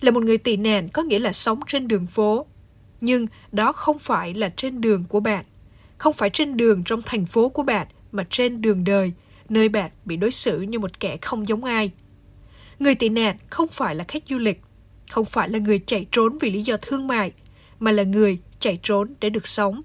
là 0.00 0.10
một 0.10 0.22
người 0.22 0.38
tị 0.38 0.56
nạn 0.56 0.88
có 0.88 1.02
nghĩa 1.02 1.18
là 1.18 1.32
sống 1.32 1.60
trên 1.68 1.88
đường 1.88 2.06
phố. 2.06 2.46
Nhưng 3.00 3.26
đó 3.52 3.72
không 3.72 3.98
phải 3.98 4.34
là 4.34 4.52
trên 4.56 4.80
đường 4.80 5.04
của 5.08 5.20
bạn. 5.20 5.44
Không 5.98 6.12
phải 6.12 6.30
trên 6.30 6.56
đường 6.56 6.82
trong 6.84 7.02
thành 7.06 7.26
phố 7.26 7.48
của 7.48 7.62
bạn, 7.62 7.86
mà 8.12 8.24
trên 8.30 8.60
đường 8.60 8.84
đời, 8.84 9.12
nơi 9.48 9.68
bạn 9.68 9.90
bị 10.04 10.16
đối 10.16 10.30
xử 10.30 10.60
như 10.60 10.78
một 10.78 11.00
kẻ 11.00 11.16
không 11.16 11.48
giống 11.48 11.64
ai. 11.64 11.90
Người 12.78 12.94
tị 12.94 13.08
nạn 13.08 13.36
không 13.50 13.68
phải 13.72 13.94
là 13.94 14.04
khách 14.08 14.22
du 14.28 14.38
lịch, 14.38 14.60
không 15.10 15.24
phải 15.24 15.48
là 15.48 15.58
người 15.58 15.78
chạy 15.78 16.06
trốn 16.12 16.38
vì 16.40 16.50
lý 16.50 16.62
do 16.62 16.76
thương 16.82 17.06
mại, 17.06 17.32
mà 17.80 17.92
là 17.92 18.02
người 18.02 18.38
chạy 18.60 18.78
trốn 18.82 19.14
để 19.20 19.30
được 19.30 19.46
sống. 19.46 19.82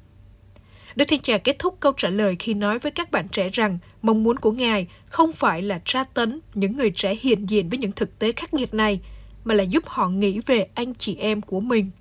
Đức 1.00 1.06
Thiên 1.08 1.22
Cha 1.22 1.38
kết 1.38 1.60
thúc 1.60 1.78
câu 1.80 1.94
trả 1.98 2.10
lời 2.10 2.36
khi 2.40 2.54
nói 2.54 2.80
với 2.80 2.92
các 2.92 3.12
bạn 3.12 3.28
trẻ 3.28 3.50
rằng 3.50 3.78
mong 4.02 4.24
muốn 4.24 4.40
của 4.40 4.52
Ngài 4.52 4.88
không 5.06 5.34
phải 5.34 5.62
là 5.62 5.82
tra 5.86 6.04
tấn 6.04 6.40
những 6.54 6.78
người 6.78 6.92
trẻ 6.92 7.16
hiện 7.22 7.46
diện 7.46 7.70
với 7.70 7.78
những 7.78 7.92
thực 7.92 8.20
tế 8.20 8.32
khắc 8.32 8.54
nghiệt 8.54 8.74
này, 8.74 9.00
mà 9.44 9.54
là 9.54 9.64
giúp 9.64 9.84
họ 9.88 10.08
nghĩ 10.10 10.40
về 10.46 10.68
anh 10.74 10.94
chị 10.96 11.16
em 11.16 11.42
của 11.42 11.60
mình. 11.60 11.92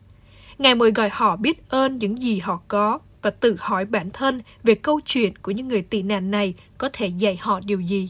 Ngài 0.59 0.75
mời 0.75 0.91
gọi 0.91 1.09
họ 1.13 1.37
biết 1.37 1.69
ơn 1.69 1.99
những 1.99 2.23
gì 2.23 2.39
họ 2.39 2.61
có 2.69 2.99
và 3.23 3.31
tự 3.31 3.57
hỏi 3.59 3.85
bản 3.85 4.11
thân 4.11 4.43
về 4.63 4.75
câu 4.75 5.01
chuyện 5.07 5.39
của 5.39 5.53
những 5.53 5.69
người 5.69 5.83
tị 5.83 6.03
nạn 6.03 6.31
này 6.31 6.55
có 6.79 6.91
thể 6.93 7.07
dạy 7.07 7.39
họ 7.41 7.61
điều 7.61 7.81
gì. 7.81 8.09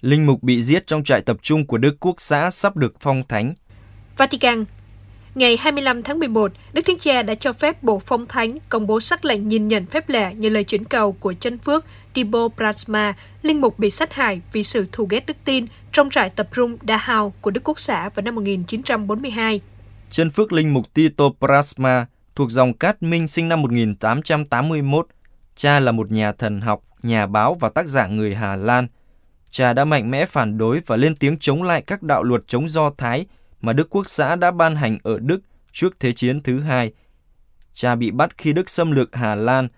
Linh 0.00 0.26
mục 0.26 0.42
bị 0.42 0.62
giết 0.62 0.86
trong 0.86 1.04
trại 1.04 1.20
tập 1.20 1.36
trung 1.42 1.66
của 1.66 1.78
Đức 1.78 1.96
Quốc 2.00 2.16
xã 2.18 2.50
sắp 2.50 2.76
được 2.76 2.94
phong 3.00 3.22
thánh. 3.28 3.54
Vatican 4.16 4.64
Ngày 5.38 5.56
25 5.56 6.02
tháng 6.02 6.18
11, 6.18 6.52
Đức 6.72 6.82
Thánh 6.86 6.98
Cha 6.98 7.22
đã 7.22 7.34
cho 7.34 7.52
phép 7.52 7.82
Bộ 7.82 8.02
Phong 8.06 8.26
Thánh 8.26 8.58
công 8.68 8.86
bố 8.86 9.00
sắc 9.00 9.24
lệnh 9.24 9.48
nhìn 9.48 9.68
nhận 9.68 9.86
phép 9.86 10.08
lạ 10.08 10.32
như 10.32 10.48
lời 10.48 10.64
chuyển 10.64 10.84
cầu 10.84 11.12
của 11.12 11.34
chân 11.40 11.58
phước 11.58 11.84
Tibo 12.14 12.48
Prasma, 12.56 13.14
linh 13.42 13.60
mục 13.60 13.78
bị 13.78 13.90
sát 13.90 14.12
hại 14.12 14.40
vì 14.52 14.64
sự 14.64 14.86
thù 14.92 15.06
ghét 15.10 15.26
đức 15.26 15.36
tin 15.44 15.66
trong 15.92 16.10
trại 16.10 16.30
tập 16.30 16.48
trung 16.52 16.76
Dachau 16.88 17.32
của 17.40 17.50
Đức 17.50 17.60
Quốc 17.64 17.80
xã 17.80 18.08
vào 18.08 18.22
năm 18.22 18.34
1942. 18.34 19.60
Chân 20.10 20.30
phước 20.30 20.52
linh 20.52 20.74
mục 20.74 20.94
Tito 20.94 21.24
Prasma 21.40 22.06
thuộc 22.34 22.50
dòng 22.50 22.74
Cát 22.74 23.02
Minh 23.02 23.28
sinh 23.28 23.48
năm 23.48 23.62
1881. 23.62 25.06
Cha 25.56 25.80
là 25.80 25.92
một 25.92 26.10
nhà 26.10 26.32
thần 26.32 26.60
học, 26.60 26.82
nhà 27.02 27.26
báo 27.26 27.54
và 27.54 27.68
tác 27.68 27.86
giả 27.86 28.06
người 28.06 28.34
Hà 28.34 28.56
Lan. 28.56 28.86
Cha 29.50 29.72
đã 29.72 29.84
mạnh 29.84 30.10
mẽ 30.10 30.26
phản 30.26 30.58
đối 30.58 30.80
và 30.86 30.96
lên 30.96 31.16
tiếng 31.16 31.36
chống 31.40 31.62
lại 31.62 31.82
các 31.82 32.02
đạo 32.02 32.22
luật 32.22 32.42
chống 32.46 32.68
Do 32.68 32.90
Thái 32.98 33.26
mà 33.60 33.72
Đức 33.72 33.90
Quốc 33.90 34.08
xã 34.08 34.36
đã 34.36 34.50
ban 34.50 34.76
hành 34.76 34.98
ở 35.02 35.18
Đức 35.18 35.40
trước 35.72 36.00
Thế 36.00 36.12
chiến 36.12 36.42
thứ 36.42 36.60
hai. 36.60 36.92
Cha 37.74 37.94
bị 37.94 38.10
bắt 38.10 38.38
khi 38.38 38.52
Đức 38.52 38.70
xâm 38.70 38.92
lược 38.92 39.16
Hà 39.16 39.34
Lan. 39.34 39.68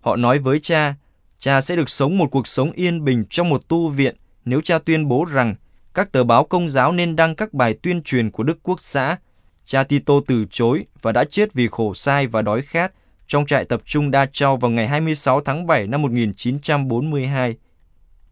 Họ 0.00 0.16
nói 0.16 0.38
với 0.38 0.60
cha, 0.60 0.94
cha 1.38 1.60
sẽ 1.60 1.76
được 1.76 1.88
sống 1.88 2.18
một 2.18 2.30
cuộc 2.30 2.46
sống 2.46 2.72
yên 2.72 3.04
bình 3.04 3.24
trong 3.30 3.48
một 3.48 3.68
tu 3.68 3.88
viện 3.88 4.16
nếu 4.44 4.60
cha 4.60 4.78
tuyên 4.78 5.08
bố 5.08 5.24
rằng 5.24 5.54
các 5.94 6.12
tờ 6.12 6.24
báo 6.24 6.44
công 6.44 6.68
giáo 6.68 6.92
nên 6.92 7.16
đăng 7.16 7.34
các 7.34 7.54
bài 7.54 7.74
tuyên 7.82 8.02
truyền 8.02 8.30
của 8.30 8.42
Đức 8.42 8.58
Quốc 8.62 8.80
xã. 8.80 9.16
Cha 9.64 9.84
Tito 9.84 10.14
từ 10.26 10.44
chối 10.50 10.84
và 11.02 11.12
đã 11.12 11.24
chết 11.24 11.52
vì 11.52 11.68
khổ 11.68 11.94
sai 11.94 12.26
và 12.26 12.42
đói 12.42 12.62
khát 12.62 12.92
trong 13.26 13.46
trại 13.46 13.64
tập 13.64 13.80
trung 13.84 14.10
Đa 14.10 14.26
Châu 14.26 14.56
vào 14.56 14.70
ngày 14.70 14.88
26 14.88 15.40
tháng 15.40 15.66
7 15.66 15.86
năm 15.86 16.02
1942. 16.02 17.56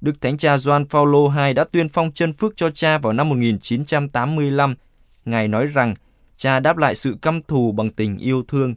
Đức 0.01 0.21
Thánh 0.21 0.39
Cha 0.39 0.59
Gioan 0.59 0.85
Phaolô 0.85 1.33
II 1.45 1.55
đã 1.55 1.65
tuyên 1.65 1.89
phong 1.89 2.13
chân 2.13 2.33
phước 2.33 2.57
cho 2.57 2.71
cha 2.71 2.99
vào 2.99 3.13
năm 3.13 3.29
1985 3.29 4.75
Ngài 5.25 5.49
nói 5.49 5.67
rằng 5.67 5.95
cha 6.37 6.61
đáp 6.61 6.77
lại 6.77 6.95
sự 6.95 7.17
căm 7.23 7.43
thù 7.43 7.73
bằng 7.73 7.91
tình 7.91 8.19
yêu 8.19 8.43
thương. 8.49 8.75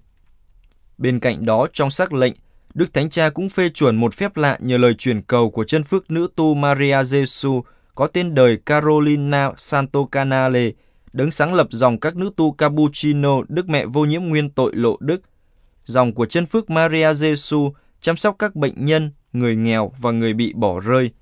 Bên 0.98 1.20
cạnh 1.20 1.46
đó, 1.46 1.68
trong 1.74 1.90
sắc 1.90 2.14
lệnh, 2.14 2.34
Đức 2.74 2.94
Thánh 2.94 3.10
Cha 3.10 3.30
cũng 3.30 3.50
phê 3.50 3.70
chuẩn 3.70 3.96
một 3.96 4.14
phép 4.14 4.38
lạ 4.38 4.58
nhờ 4.62 4.78
lời 4.78 4.94
truyền 4.94 5.22
cầu 5.22 5.50
của 5.50 5.64
chân 5.64 5.84
phước 5.84 6.12
nữ 6.12 6.28
tu 6.36 6.54
Maria 6.54 7.04
Giêsu 7.04 7.62
có 7.96 8.08
tên 8.08 8.36
đời 8.36 8.58
Carolina 8.66 9.52
Santo 9.58 10.00
Canale, 10.12 10.72
đấng 11.14 11.32
sáng 11.32 11.54
lập 11.54 11.68
dòng 11.72 12.00
các 12.00 12.16
nữ 12.16 12.32
tu 12.38 12.52
Cappuccino 12.52 13.42
Đức 13.48 13.70
Mẹ 13.70 13.86
Vô 13.86 14.06
Nhiễm 14.06 14.24
Nguyên 14.24 14.50
Tội 14.50 14.72
Lộ 14.76 14.98
Đức. 15.00 15.22
Dòng 15.86 16.14
của 16.14 16.26
chân 16.26 16.46
phước 16.46 16.70
Maria 16.70 17.14
Giêsu 17.14 17.72
chăm 18.02 18.18
sóc 18.18 18.36
các 18.40 18.56
bệnh 18.56 18.86
nhân, 18.86 19.12
người 19.34 19.56
nghèo 19.56 19.92
và 19.98 20.12
người 20.12 20.34
bị 20.34 20.54
bỏ 20.54 20.80
rơi– 20.80 21.12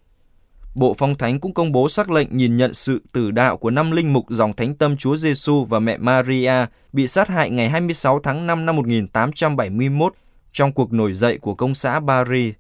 Bộ 0.80 0.94
Phong 0.98 1.16
Thánh 1.16 1.40
cũng 1.40 1.54
công 1.54 1.72
bố 1.72 1.90
sắc 1.90 2.10
lệnh 2.12 2.38
nhìn 2.38 2.58
nhận 2.58 2.74
sự 2.74 3.02
tử 3.14 3.32
đạo 3.32 3.58
của 3.58 3.72
năm 3.72 3.92
linh 3.92 4.14
mục 4.14 4.26
dòng 4.30 4.54
Thánh 4.54 4.76
Tâm 4.76 4.98
Chúa 4.98 5.16
Giêsu 5.16 5.64
và 5.64 5.80
mẹ 5.80 5.98
Maria 5.98 6.54
bị 6.94 7.08
sát 7.08 7.28
hại 7.28 7.50
ngày 7.50 7.70
26 7.70 8.20
tháng 8.20 8.48
5 8.48 8.66
năm 8.66 8.76
1871 8.76 10.14
trong 10.52 10.74
cuộc 10.74 10.94
nổi 10.94 11.14
dậy 11.14 11.38
của 11.42 11.56
công 11.56 11.76
xã 11.76 12.02
Paris. 12.08 12.54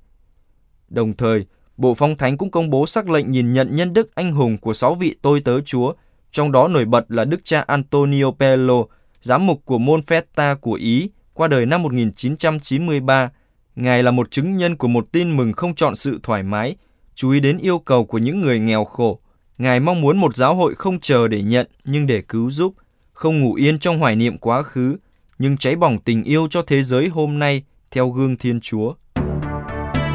Đồng 0.89 1.13
thời, 1.13 1.45
Bộ 1.77 1.93
Phong 1.93 2.17
Thánh 2.17 2.37
cũng 2.37 2.51
công 2.51 2.69
bố 2.69 2.85
sắc 2.85 3.09
lệnh 3.09 3.31
nhìn 3.31 3.53
nhận 3.53 3.75
nhân 3.75 3.93
đức 3.93 4.15
anh 4.15 4.31
hùng 4.31 4.57
của 4.57 4.73
sáu 4.73 4.95
vị 4.95 5.15
tôi 5.21 5.41
tớ 5.41 5.61
Chúa, 5.61 5.93
trong 6.31 6.51
đó 6.51 6.67
nổi 6.67 6.85
bật 6.85 7.05
là 7.09 7.25
Đức 7.25 7.41
cha 7.43 7.61
Antonio 7.61 8.31
Pello, 8.39 8.83
giám 9.21 9.47
mục 9.47 9.61
của 9.65 9.77
Monfetta 9.77 10.55
của 10.55 10.73
Ý, 10.73 11.09
qua 11.33 11.47
đời 11.47 11.65
năm 11.65 11.83
1993. 11.83 13.31
Ngài 13.75 14.03
là 14.03 14.11
một 14.11 14.31
chứng 14.31 14.57
nhân 14.57 14.77
của 14.77 14.87
một 14.87 15.07
tin 15.11 15.37
mừng 15.37 15.53
không 15.53 15.75
chọn 15.75 15.95
sự 15.95 16.19
thoải 16.23 16.43
mái, 16.43 16.75
chú 17.19 17.29
ý 17.29 17.39
đến 17.39 17.57
yêu 17.57 17.79
cầu 17.79 18.05
của 18.05 18.17
những 18.17 18.41
người 18.41 18.59
nghèo 18.59 18.85
khổ. 18.85 19.19
Ngài 19.57 19.79
mong 19.79 20.01
muốn 20.01 20.17
một 20.17 20.35
giáo 20.35 20.55
hội 20.55 20.75
không 20.75 20.99
chờ 20.99 21.27
để 21.27 21.41
nhận 21.41 21.67
nhưng 21.83 22.07
để 22.07 22.21
cứu 22.21 22.51
giúp, 22.51 22.73
không 23.13 23.39
ngủ 23.39 23.53
yên 23.53 23.79
trong 23.79 23.99
hoài 23.99 24.15
niệm 24.15 24.37
quá 24.37 24.63
khứ, 24.63 24.97
nhưng 25.39 25.57
cháy 25.57 25.75
bỏng 25.75 25.97
tình 26.05 26.23
yêu 26.23 26.47
cho 26.49 26.61
thế 26.61 26.81
giới 26.81 27.07
hôm 27.07 27.39
nay 27.39 27.63
theo 27.91 28.09
gương 28.09 28.37
Thiên 28.37 28.59
Chúa. 28.61 28.93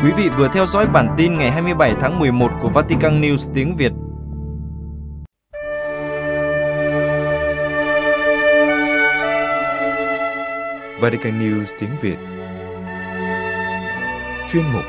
Quý 0.03 0.11
vị 0.17 0.29
vừa 0.37 0.49
theo 0.53 0.67
dõi 0.67 0.87
bản 0.87 1.15
tin 1.17 1.39
ngày 1.39 1.51
27 1.51 1.95
tháng 2.01 2.19
11 2.19 2.51
của 2.63 2.69
Vatican 2.69 3.21
News 3.21 3.53
tiếng 3.55 3.77
Việt. 3.77 3.93
Vatican 11.01 11.41
News 11.41 11.65
tiếng 11.81 11.91
Việt 12.03 12.17
Chuyên 14.53 14.65
mục 14.73 14.85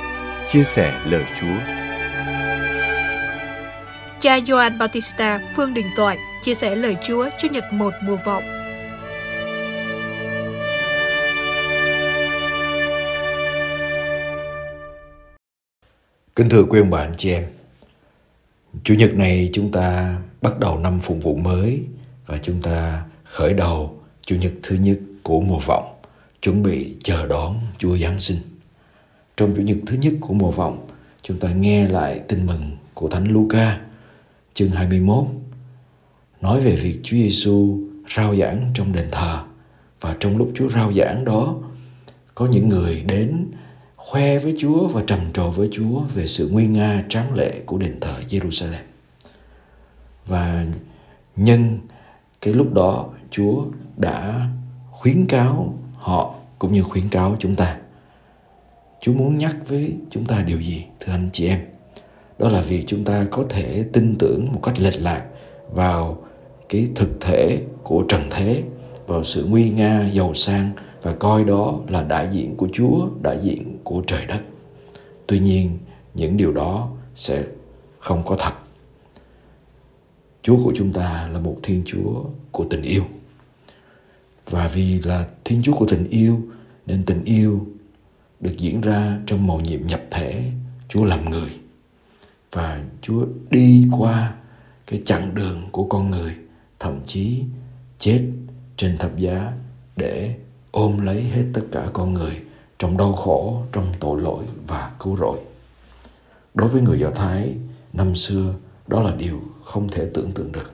Chia 0.48 0.64
sẻ 0.64 1.02
lời 1.06 1.24
Chúa 1.40 1.75
Cha 4.26 4.40
Joan 4.40 4.78
Bautista, 4.78 5.40
Phương 5.56 5.74
Đình 5.74 5.86
Toại, 5.96 6.18
chia 6.44 6.54
sẻ 6.54 6.76
lời 6.76 6.96
Chúa 7.08 7.30
Chủ 7.38 7.48
nhật 7.52 7.74
một 7.74 7.94
mùa 8.02 8.18
vọng. 8.26 8.44
Kính 16.36 16.50
thưa 16.50 16.64
quý 16.64 16.80
ông 16.80 16.90
bạn 16.90 17.14
chị 17.18 17.32
em, 17.32 17.46
Chủ 18.84 18.94
nhật 18.94 19.14
này 19.14 19.50
chúng 19.54 19.72
ta 19.72 20.18
bắt 20.42 20.60
đầu 20.60 20.80
năm 20.80 21.00
phụng 21.00 21.20
vụ 21.20 21.36
mới 21.36 21.82
và 22.26 22.38
chúng 22.42 22.62
ta 22.62 23.04
khởi 23.24 23.54
đầu 23.54 24.00
Chủ 24.26 24.36
nhật 24.36 24.54
thứ 24.64 24.76
nhất 24.76 24.98
của 25.24 25.42
mùa 25.42 25.60
vọng, 25.60 26.00
chuẩn 26.42 26.64
bị 26.64 26.96
chờ 27.04 27.28
đón 27.28 27.60
Chúa 27.78 27.98
Giáng 27.98 28.20
sinh. 28.20 28.38
Trong 29.38 29.56
Chủ 29.56 29.62
nhật 29.62 29.78
thứ 29.86 29.98
nhất 29.98 30.14
của 30.22 30.34
mùa 30.34 30.52
vọng, 30.52 30.88
chúng 31.22 31.40
ta 31.40 31.50
nghe 31.50 31.88
lại 31.88 32.20
tin 32.28 32.46
mừng 32.46 32.78
của 32.94 33.08
Thánh 33.08 33.28
Luca 33.28 33.85
chương 34.56 34.70
21 34.70 35.26
nói 36.42 36.62
về 36.62 36.76
việc 36.76 37.00
Chúa 37.04 37.18
Giêsu 37.18 37.80
rao 38.16 38.36
giảng 38.36 38.72
trong 38.74 38.94
đền 38.94 39.08
thờ 39.12 39.44
và 40.02 40.16
trong 40.20 40.38
lúc 40.38 40.52
Chúa 40.56 40.70
rao 40.70 40.94
giảng 40.94 41.26
đó, 41.26 41.56
có 42.36 42.46
những 42.46 42.70
người 42.70 43.04
đến 43.08 43.52
khoe 43.96 44.40
với 44.40 44.56
Chúa 44.60 44.88
và 44.88 45.04
trầm 45.08 45.20
trồ 45.34 45.52
với 45.52 45.70
Chúa 45.72 46.00
về 46.00 46.28
sự 46.28 46.50
nguy 46.52 46.68
nga 46.68 47.04
tráng 47.10 47.34
lệ 47.34 47.62
của 47.66 47.78
đền 47.78 48.00
thờ 48.02 48.16
Jerusalem. 48.30 48.84
Và 50.26 50.66
nhân 51.36 51.80
cái 52.42 52.54
lúc 52.54 52.74
đó, 52.74 53.10
Chúa 53.32 53.66
đã 53.98 54.48
khuyến 54.92 55.28
cáo 55.28 55.78
họ 55.96 56.36
cũng 56.60 56.74
như 56.74 56.84
khuyến 56.84 57.10
cáo 57.10 57.36
chúng 57.40 57.56
ta. 57.56 57.78
Chúa 59.02 59.14
muốn 59.14 59.38
nhắc 59.38 59.56
với 59.68 59.96
chúng 60.10 60.26
ta 60.26 60.42
điều 60.42 60.62
gì, 60.62 60.86
thưa 61.00 61.14
anh 61.14 61.30
chị 61.34 61.48
em? 61.48 61.75
Đó 62.40 62.50
là 62.50 62.62
việc 62.62 62.84
chúng 62.88 63.04
ta 63.04 63.26
có 63.32 63.46
thể 63.50 63.86
tin 63.94 64.16
tưởng 64.20 64.48
một 64.54 64.60
cách 64.64 64.80
lệch 64.80 65.02
lạc 65.02 65.26
vào 65.72 66.24
cái 66.70 66.88
thực 66.96 67.22
thể 67.22 67.62
của 67.84 68.06
trần 68.10 68.22
thế 68.30 68.64
vào 69.08 69.24
sự 69.24 69.46
nguy 69.50 69.70
nga 69.70 70.10
giàu 70.14 70.34
sang 70.34 70.72
và 71.02 71.14
coi 71.14 71.44
đó 71.44 71.80
là 71.90 72.04
đại 72.04 72.30
diện 72.32 72.56
của 72.56 72.68
Chúa, 72.74 73.08
đại 73.22 73.38
diện 73.44 73.78
của 73.84 74.04
trời 74.08 74.26
đất. 74.26 74.40
Tuy 75.28 75.40
nhiên, 75.40 75.78
những 76.14 76.38
điều 76.38 76.54
đó 76.54 76.90
sẽ 77.16 77.44
không 78.00 78.24
có 78.26 78.36
thật. 78.40 78.54
Chúa 80.42 80.64
của 80.64 80.74
chúng 80.76 80.94
ta 80.94 81.30
là 81.34 81.40
một 81.40 81.58
Thiên 81.64 81.82
Chúa 81.86 82.24
của 82.52 82.66
tình 82.70 82.82
yêu. 82.82 83.04
Và 84.50 84.68
vì 84.68 85.00
là 85.00 85.26
Thiên 85.46 85.62
Chúa 85.64 85.74
của 85.74 85.86
tình 85.86 86.10
yêu 86.10 86.42
nên 86.86 87.06
tình 87.06 87.24
yêu 87.24 87.68
được 88.40 88.58
diễn 88.58 88.82
ra 88.82 89.20
trong 89.26 89.48
màu 89.48 89.60
nhiệm 89.60 89.88
nhập 89.88 90.02
thể 90.12 90.44
Chúa 90.90 91.06
làm 91.06 91.30
người 91.30 91.50
và 92.56 92.84
Chúa 93.02 93.26
đi 93.50 93.88
qua 93.92 94.34
cái 94.88 95.02
chặng 95.06 95.36
đường 95.36 95.70
của 95.72 95.84
con 95.84 96.12
người 96.12 96.36
thậm 96.80 97.00
chí 97.06 97.44
chết 97.98 98.22
trên 98.78 98.98
thập 98.98 99.18
giá 99.18 99.52
để 99.96 100.36
ôm 100.72 101.06
lấy 101.06 101.22
hết 101.22 101.44
tất 101.54 101.62
cả 101.72 101.88
con 101.94 102.14
người 102.14 102.42
trong 102.80 102.98
đau 102.98 103.14
khổ, 103.14 103.62
trong 103.72 103.94
tội 104.00 104.22
lỗi 104.22 104.44
và 104.68 104.92
cứu 105.00 105.18
rỗi. 105.18 105.38
Đối 106.54 106.70
với 106.70 106.82
người 106.82 107.00
Do 107.00 107.10
Thái 107.10 107.56
năm 107.94 108.16
xưa, 108.16 108.54
đó 108.88 109.04
là 109.04 109.16
điều 109.16 109.42
không 109.64 109.90
thể 109.90 110.10
tưởng 110.14 110.32
tượng 110.32 110.52
được. 110.52 110.74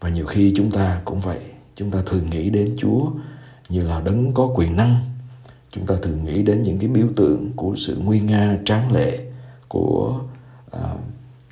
Và 0.00 0.08
nhiều 0.08 0.26
khi 0.26 0.52
chúng 0.56 0.70
ta 0.70 1.00
cũng 1.04 1.20
vậy, 1.20 1.40
chúng 1.74 1.90
ta 1.90 2.02
thường 2.06 2.30
nghĩ 2.30 2.50
đến 2.50 2.76
Chúa 2.78 3.10
như 3.68 3.84
là 3.84 4.00
đấng 4.00 4.34
có 4.34 4.52
quyền 4.54 4.76
năng. 4.76 4.96
Chúng 5.70 5.86
ta 5.86 5.94
thường 6.02 6.24
nghĩ 6.24 6.42
đến 6.42 6.62
những 6.62 6.78
cái 6.78 6.88
biểu 6.88 7.08
tượng 7.16 7.50
của 7.56 7.74
sự 7.76 8.00
nguy 8.04 8.20
nga 8.20 8.58
tráng 8.64 8.92
lệ 8.92 9.18
của 9.68 10.20
à, 10.70 10.94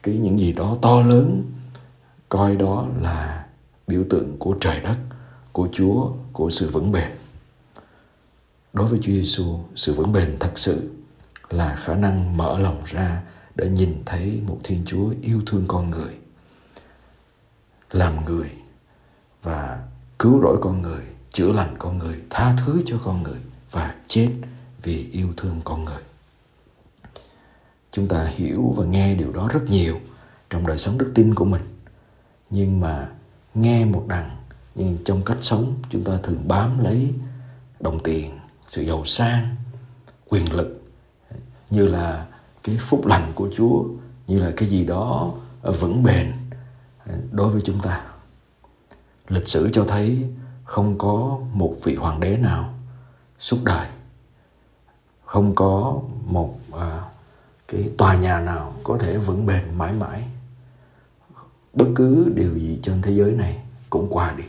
cái 0.03 0.15
những 0.15 0.39
gì 0.41 0.53
đó 0.53 0.77
to 0.83 1.01
lớn 1.01 1.53
coi 2.29 2.57
đó 2.57 2.87
là 3.01 3.47
biểu 3.87 4.05
tượng 4.11 4.39
của 4.39 4.57
trời 4.61 4.81
đất, 4.81 4.97
của 5.53 5.69
Chúa, 5.73 6.13
của 6.33 6.51
sự 6.51 6.71
vững 6.71 6.93
bền. 6.93 7.11
Đối 8.73 8.87
với 8.87 8.99
Chúa 9.03 9.13
Giêsu, 9.13 9.59
sự 9.77 9.95
vững 9.95 10.13
bền 10.13 10.37
thật 10.41 10.53
sự 10.59 10.91
là 11.51 11.75
khả 11.75 11.95
năng 11.95 12.37
mở 12.37 12.59
lòng 12.59 12.83
ra 12.87 13.23
để 13.55 13.69
nhìn 13.69 14.03
thấy 14.07 14.43
một 14.47 14.59
Thiên 14.65 14.83
Chúa 14.87 15.15
yêu 15.23 15.43
thương 15.47 15.65
con 15.69 15.91
người, 15.91 16.15
làm 17.93 18.25
người 18.25 18.51
và 19.43 19.83
cứu 20.19 20.41
rỗi 20.43 20.59
con 20.61 20.83
người, 20.83 21.03
chữa 21.31 21.53
lành 21.53 21.75
con 21.79 21.99
người, 21.99 22.17
tha 22.31 22.57
thứ 22.57 22.83
cho 22.87 22.99
con 23.05 23.23
người 23.23 23.39
và 23.71 23.95
chết 24.09 24.31
vì 24.83 25.09
yêu 25.13 25.29
thương 25.37 25.61
con 25.65 25.85
người. 25.85 26.03
Chúng 27.99 28.09
ta 28.09 28.25
hiểu 28.25 28.75
và 28.77 28.85
nghe 28.85 29.15
điều 29.15 29.33
đó 29.33 29.49
rất 29.53 29.61
nhiều 29.69 30.01
trong 30.51 30.67
đời 30.67 30.79
sống 30.79 30.99
đức 30.99 31.13
tin 31.15 31.35
của 31.35 31.45
mình. 31.45 31.63
Nhưng 32.51 32.81
mà 32.81 33.09
nghe 33.55 33.85
một 33.85 34.05
đằng 34.09 34.37
nhưng 34.75 34.99
trong 35.05 35.23
cách 35.25 35.37
sống 35.41 35.75
chúng 35.91 36.05
ta 36.05 36.13
thường 36.23 36.49
bám 36.49 36.85
lấy 36.85 37.15
đồng 37.81 38.01
tiền, 38.03 38.39
sự 38.69 38.83
giàu 38.83 39.05
sang, 39.05 39.57
quyền 40.29 40.53
lực 40.53 40.83
như 41.71 41.87
là 41.87 42.27
cái 42.63 42.79
phúc 42.81 43.07
lành 43.07 43.33
của 43.35 43.49
Chúa, 43.57 43.85
như 44.27 44.39
là 44.43 44.53
cái 44.57 44.69
gì 44.69 44.85
đó 44.85 45.35
vững 45.63 46.03
bền 46.03 46.33
đối 47.31 47.53
với 47.53 47.61
chúng 47.61 47.81
ta. 47.81 48.07
Lịch 49.29 49.49
sử 49.49 49.71
cho 49.73 49.85
thấy 49.85 50.25
không 50.65 50.99
có 50.99 51.39
một 51.53 51.77
vị 51.85 51.95
hoàng 51.95 52.21
đế 52.21 52.37
nào 52.37 52.75
suốt 53.39 53.59
đời 53.65 53.89
không 55.25 55.55
có 55.55 56.01
một 56.25 56.59
à, 56.73 56.98
cái 57.69 57.91
tòa 57.99 58.15
nhà 58.15 58.41
nào 58.41 58.75
có 58.85 58.99
thể 58.99 59.19
vững 59.19 59.47
bền 59.47 59.63
mãi 59.79 59.93
mãi. 59.93 60.25
Bất 61.73 61.87
cứ 61.95 62.33
điều 62.35 62.59
gì 62.59 62.79
trên 62.83 63.03
thế 63.03 63.13
giới 63.13 63.33
này 63.33 63.59
cũng 63.91 64.07
qua 64.11 64.35
đi. 64.39 64.45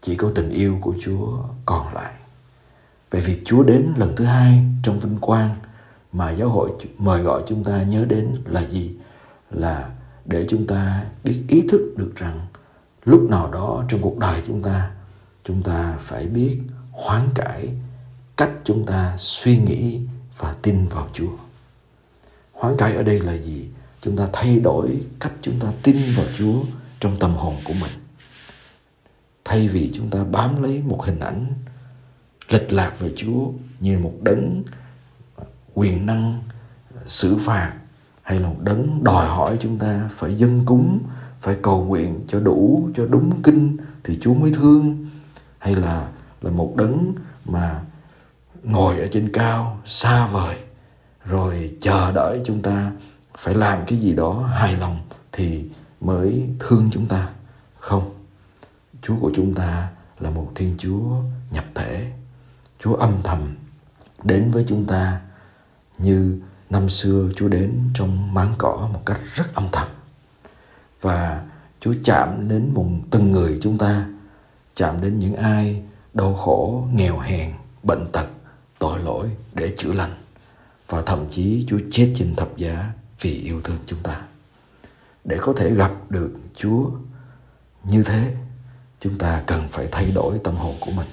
Chỉ 0.00 0.16
có 0.16 0.30
tình 0.34 0.50
yêu 0.50 0.78
của 0.80 0.94
chúa 1.00 1.38
còn 1.66 1.94
lại. 1.94 2.12
Về 3.10 3.20
việc 3.20 3.42
chúa 3.44 3.62
đến 3.62 3.92
lần 3.96 4.16
thứ 4.16 4.24
hai 4.24 4.64
trong 4.82 5.00
vinh 5.00 5.18
quang 5.20 5.56
mà 6.12 6.30
giáo 6.30 6.48
hội 6.48 6.70
mời 6.98 7.22
gọi 7.22 7.42
chúng 7.46 7.64
ta 7.64 7.82
nhớ 7.82 8.04
đến 8.08 8.42
là 8.44 8.66
gì? 8.66 8.96
Là 9.50 9.90
để 10.24 10.46
chúng 10.48 10.66
ta 10.66 11.04
biết 11.24 11.44
ý 11.48 11.62
thức 11.68 11.94
được 11.96 12.12
rằng 12.16 12.46
lúc 13.04 13.30
nào 13.30 13.50
đó 13.52 13.84
trong 13.88 14.02
cuộc 14.02 14.18
đời 14.18 14.42
chúng 14.46 14.62
ta 14.62 14.90
chúng 15.44 15.62
ta 15.62 15.94
phải 15.98 16.26
biết 16.26 16.60
hoán 16.92 17.28
cải 17.34 17.68
cách 18.36 18.50
chúng 18.64 18.86
ta 18.86 19.14
suy 19.18 19.58
nghĩ 19.58 20.00
và 20.38 20.54
tin 20.62 20.88
vào 20.88 21.08
Chúa. 21.12 21.43
Hoán 22.54 22.76
cải 22.76 22.94
ở 22.94 23.02
đây 23.02 23.20
là 23.20 23.36
gì? 23.36 23.68
Chúng 24.00 24.16
ta 24.16 24.28
thay 24.32 24.58
đổi 24.58 25.00
cách 25.20 25.32
chúng 25.42 25.60
ta 25.60 25.72
tin 25.82 25.96
vào 26.16 26.26
Chúa 26.38 26.62
trong 27.00 27.18
tâm 27.18 27.34
hồn 27.34 27.54
của 27.64 27.72
mình. 27.80 27.92
Thay 29.44 29.68
vì 29.68 29.90
chúng 29.94 30.10
ta 30.10 30.24
bám 30.24 30.62
lấy 30.62 30.82
một 30.82 31.04
hình 31.04 31.20
ảnh 31.20 31.46
lệch 32.48 32.72
lạc 32.72 32.92
về 32.98 33.12
Chúa 33.16 33.50
như 33.80 33.98
một 33.98 34.14
đấng 34.22 34.62
quyền 35.74 36.06
năng 36.06 36.42
xử 37.06 37.36
phạt 37.36 37.72
hay 38.22 38.40
là 38.40 38.48
một 38.48 38.60
đấng 38.60 39.04
đòi 39.04 39.26
hỏi 39.26 39.56
chúng 39.60 39.78
ta 39.78 40.08
phải 40.12 40.34
dân 40.34 40.66
cúng, 40.66 40.98
phải 41.40 41.56
cầu 41.62 41.84
nguyện 41.84 42.20
cho 42.28 42.40
đủ, 42.40 42.88
cho 42.94 43.06
đúng 43.06 43.42
kinh 43.42 43.76
thì 44.04 44.18
Chúa 44.22 44.34
mới 44.34 44.52
thương 44.54 45.06
hay 45.58 45.76
là 45.76 46.08
là 46.42 46.50
một 46.50 46.76
đấng 46.76 47.14
mà 47.44 47.80
ngồi 48.62 48.98
ở 48.98 49.06
trên 49.10 49.32
cao 49.32 49.80
xa 49.84 50.26
vời 50.26 50.56
rồi 51.24 51.76
chờ 51.80 52.12
đợi 52.12 52.40
chúng 52.44 52.62
ta 52.62 52.92
phải 53.38 53.54
làm 53.54 53.84
cái 53.86 53.98
gì 53.98 54.12
đó 54.12 54.46
hài 54.46 54.76
lòng 54.76 55.00
thì 55.32 55.64
mới 56.00 56.48
thương 56.60 56.88
chúng 56.92 57.06
ta. 57.06 57.28
Không, 57.78 58.14
chúa 59.02 59.16
của 59.20 59.30
chúng 59.34 59.54
ta 59.54 59.88
là 60.18 60.30
một 60.30 60.52
thiên 60.54 60.74
chúa 60.78 61.22
nhập 61.50 61.64
thể. 61.74 62.12
Chúa 62.78 62.94
âm 62.94 63.22
thầm 63.24 63.56
đến 64.22 64.50
với 64.50 64.64
chúng 64.68 64.86
ta 64.86 65.20
như 65.98 66.40
năm 66.70 66.88
xưa 66.88 67.28
chúa 67.36 67.48
đến 67.48 67.80
trong 67.94 68.34
máng 68.34 68.54
cỏ 68.58 68.88
một 68.92 69.02
cách 69.06 69.20
rất 69.34 69.54
âm 69.54 69.68
thầm. 69.72 69.88
Và 71.00 71.44
chúa 71.80 71.94
chạm 72.04 72.48
đến 72.48 72.70
mùng 72.74 73.02
từng 73.10 73.32
người 73.32 73.58
chúng 73.62 73.78
ta, 73.78 74.06
chạm 74.74 75.00
đến 75.00 75.18
những 75.18 75.36
ai 75.36 75.82
đau 76.14 76.34
khổ, 76.34 76.88
nghèo 76.92 77.18
hèn, 77.18 77.52
bệnh 77.82 78.12
tật, 78.12 78.26
tội 78.78 78.98
lỗi 78.98 79.30
để 79.52 79.74
chữa 79.76 79.92
lành 79.92 80.23
và 80.88 81.02
thậm 81.02 81.26
chí 81.30 81.64
Chúa 81.68 81.78
chết 81.90 82.12
trên 82.16 82.36
thập 82.36 82.56
giá 82.56 82.92
vì 83.20 83.30
yêu 83.30 83.60
thương 83.64 83.78
chúng 83.86 84.02
ta. 84.02 84.22
Để 85.24 85.36
có 85.40 85.52
thể 85.56 85.74
gặp 85.74 85.92
được 86.08 86.32
Chúa 86.54 86.90
như 87.84 88.02
thế, 88.02 88.34
chúng 89.00 89.18
ta 89.18 89.42
cần 89.46 89.68
phải 89.68 89.88
thay 89.92 90.10
đổi 90.14 90.38
tâm 90.44 90.54
hồn 90.54 90.74
của 90.80 90.90
mình. 90.90 91.06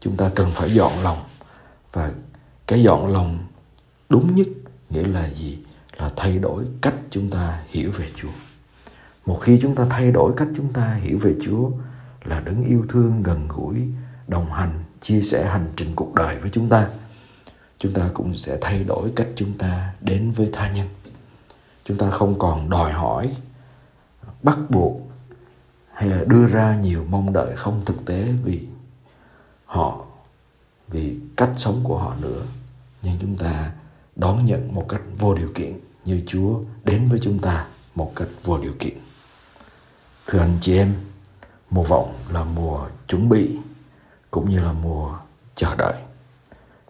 Chúng 0.00 0.16
ta 0.16 0.30
cần 0.34 0.50
phải 0.50 0.74
dọn 0.74 0.92
lòng 1.02 1.18
và 1.92 2.12
cái 2.66 2.82
dọn 2.82 3.12
lòng 3.12 3.38
đúng 4.08 4.34
nhất 4.34 4.46
nghĩa 4.90 5.04
là 5.04 5.30
gì? 5.30 5.58
Là 5.98 6.12
thay 6.16 6.38
đổi 6.38 6.64
cách 6.80 6.94
chúng 7.10 7.30
ta 7.30 7.62
hiểu 7.68 7.90
về 7.90 8.10
Chúa. 8.14 8.28
Một 9.26 9.38
khi 9.42 9.58
chúng 9.62 9.74
ta 9.74 9.86
thay 9.90 10.12
đổi 10.12 10.32
cách 10.36 10.48
chúng 10.56 10.72
ta 10.72 10.94
hiểu 10.94 11.18
về 11.18 11.34
Chúa 11.44 11.70
là 12.24 12.40
đứng 12.40 12.64
yêu 12.64 12.86
thương 12.88 13.22
gần 13.22 13.48
gũi, 13.48 13.76
đồng 14.28 14.52
hành, 14.52 14.84
chia 15.00 15.20
sẻ 15.20 15.44
hành 15.44 15.72
trình 15.76 15.92
cuộc 15.96 16.14
đời 16.14 16.38
với 16.38 16.50
chúng 16.50 16.68
ta 16.68 16.88
chúng 17.84 17.92
ta 17.92 18.10
cũng 18.14 18.36
sẽ 18.36 18.58
thay 18.60 18.84
đổi 18.84 19.12
cách 19.16 19.28
chúng 19.36 19.58
ta 19.58 19.94
đến 20.00 20.32
với 20.32 20.50
tha 20.52 20.70
nhân. 20.70 20.88
Chúng 21.84 21.98
ta 21.98 22.10
không 22.10 22.38
còn 22.38 22.70
đòi 22.70 22.92
hỏi 22.92 23.36
bắt 24.42 24.58
buộc 24.68 25.00
hay 25.92 26.08
là 26.08 26.24
đưa 26.26 26.46
ra 26.46 26.76
nhiều 26.76 27.04
mong 27.10 27.32
đợi 27.32 27.56
không 27.56 27.82
thực 27.86 28.04
tế 28.04 28.28
vì 28.44 28.66
họ 29.66 30.04
vì 30.88 31.18
cách 31.36 31.50
sống 31.56 31.80
của 31.84 31.98
họ 31.98 32.14
nữa. 32.20 32.42
Nhưng 33.02 33.16
chúng 33.20 33.36
ta 33.36 33.72
đón 34.16 34.46
nhận 34.46 34.74
một 34.74 34.86
cách 34.88 35.02
vô 35.18 35.34
điều 35.34 35.48
kiện 35.54 35.80
như 36.04 36.22
Chúa 36.26 36.60
đến 36.84 37.08
với 37.08 37.18
chúng 37.22 37.38
ta 37.38 37.66
một 37.94 38.12
cách 38.16 38.28
vô 38.44 38.58
điều 38.58 38.74
kiện. 38.78 38.98
Thưa 40.26 40.38
anh 40.38 40.56
chị 40.60 40.76
em, 40.76 40.94
mùa 41.70 41.82
vọng 41.82 42.14
là 42.30 42.44
mùa 42.44 42.88
chuẩn 43.08 43.28
bị 43.28 43.58
cũng 44.30 44.50
như 44.50 44.62
là 44.62 44.72
mùa 44.72 45.18
chờ 45.54 45.76
đợi 45.76 46.03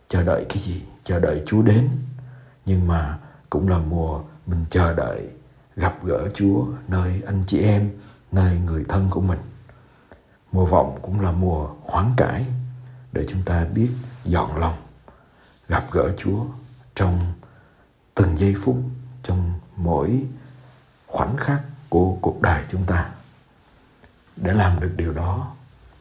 chờ 0.06 0.22
đợi 0.22 0.46
cái 0.48 0.58
gì? 0.58 0.82
Chờ 1.04 1.20
đợi 1.20 1.42
chúa 1.46 1.62
đến. 1.62 1.88
Nhưng 2.66 2.86
mà 2.86 3.18
cũng 3.50 3.68
là 3.68 3.78
mùa 3.78 4.20
mình 4.46 4.64
chờ 4.70 4.94
đợi 4.94 5.28
gặp 5.76 6.04
gỡ 6.04 6.28
chúa 6.34 6.66
nơi 6.88 7.22
anh 7.26 7.44
chị 7.46 7.62
em, 7.62 7.90
nơi 8.32 8.58
người 8.58 8.84
thân 8.88 9.10
của 9.10 9.20
mình. 9.20 9.38
Mùa 10.52 10.66
vọng 10.66 10.98
cũng 11.02 11.20
là 11.20 11.32
mùa 11.32 11.68
hoán 11.82 12.10
cải 12.16 12.46
để 13.12 13.24
chúng 13.28 13.42
ta 13.42 13.64
biết 13.64 13.90
dọn 14.24 14.56
lòng, 14.56 14.76
gặp 15.68 15.84
gỡ 15.92 16.14
chúa 16.16 16.44
trong 16.94 17.32
từng 18.14 18.38
giây 18.38 18.54
phút, 18.62 18.76
trong 19.22 19.52
mỗi 19.76 20.26
khoảnh 21.06 21.36
khắc 21.36 21.62
của 21.88 22.16
cuộc 22.20 22.42
đời 22.42 22.64
chúng 22.68 22.84
ta. 22.84 23.10
Để 24.36 24.52
làm 24.52 24.80
được 24.80 24.92
điều 24.96 25.12
đó, 25.12 25.52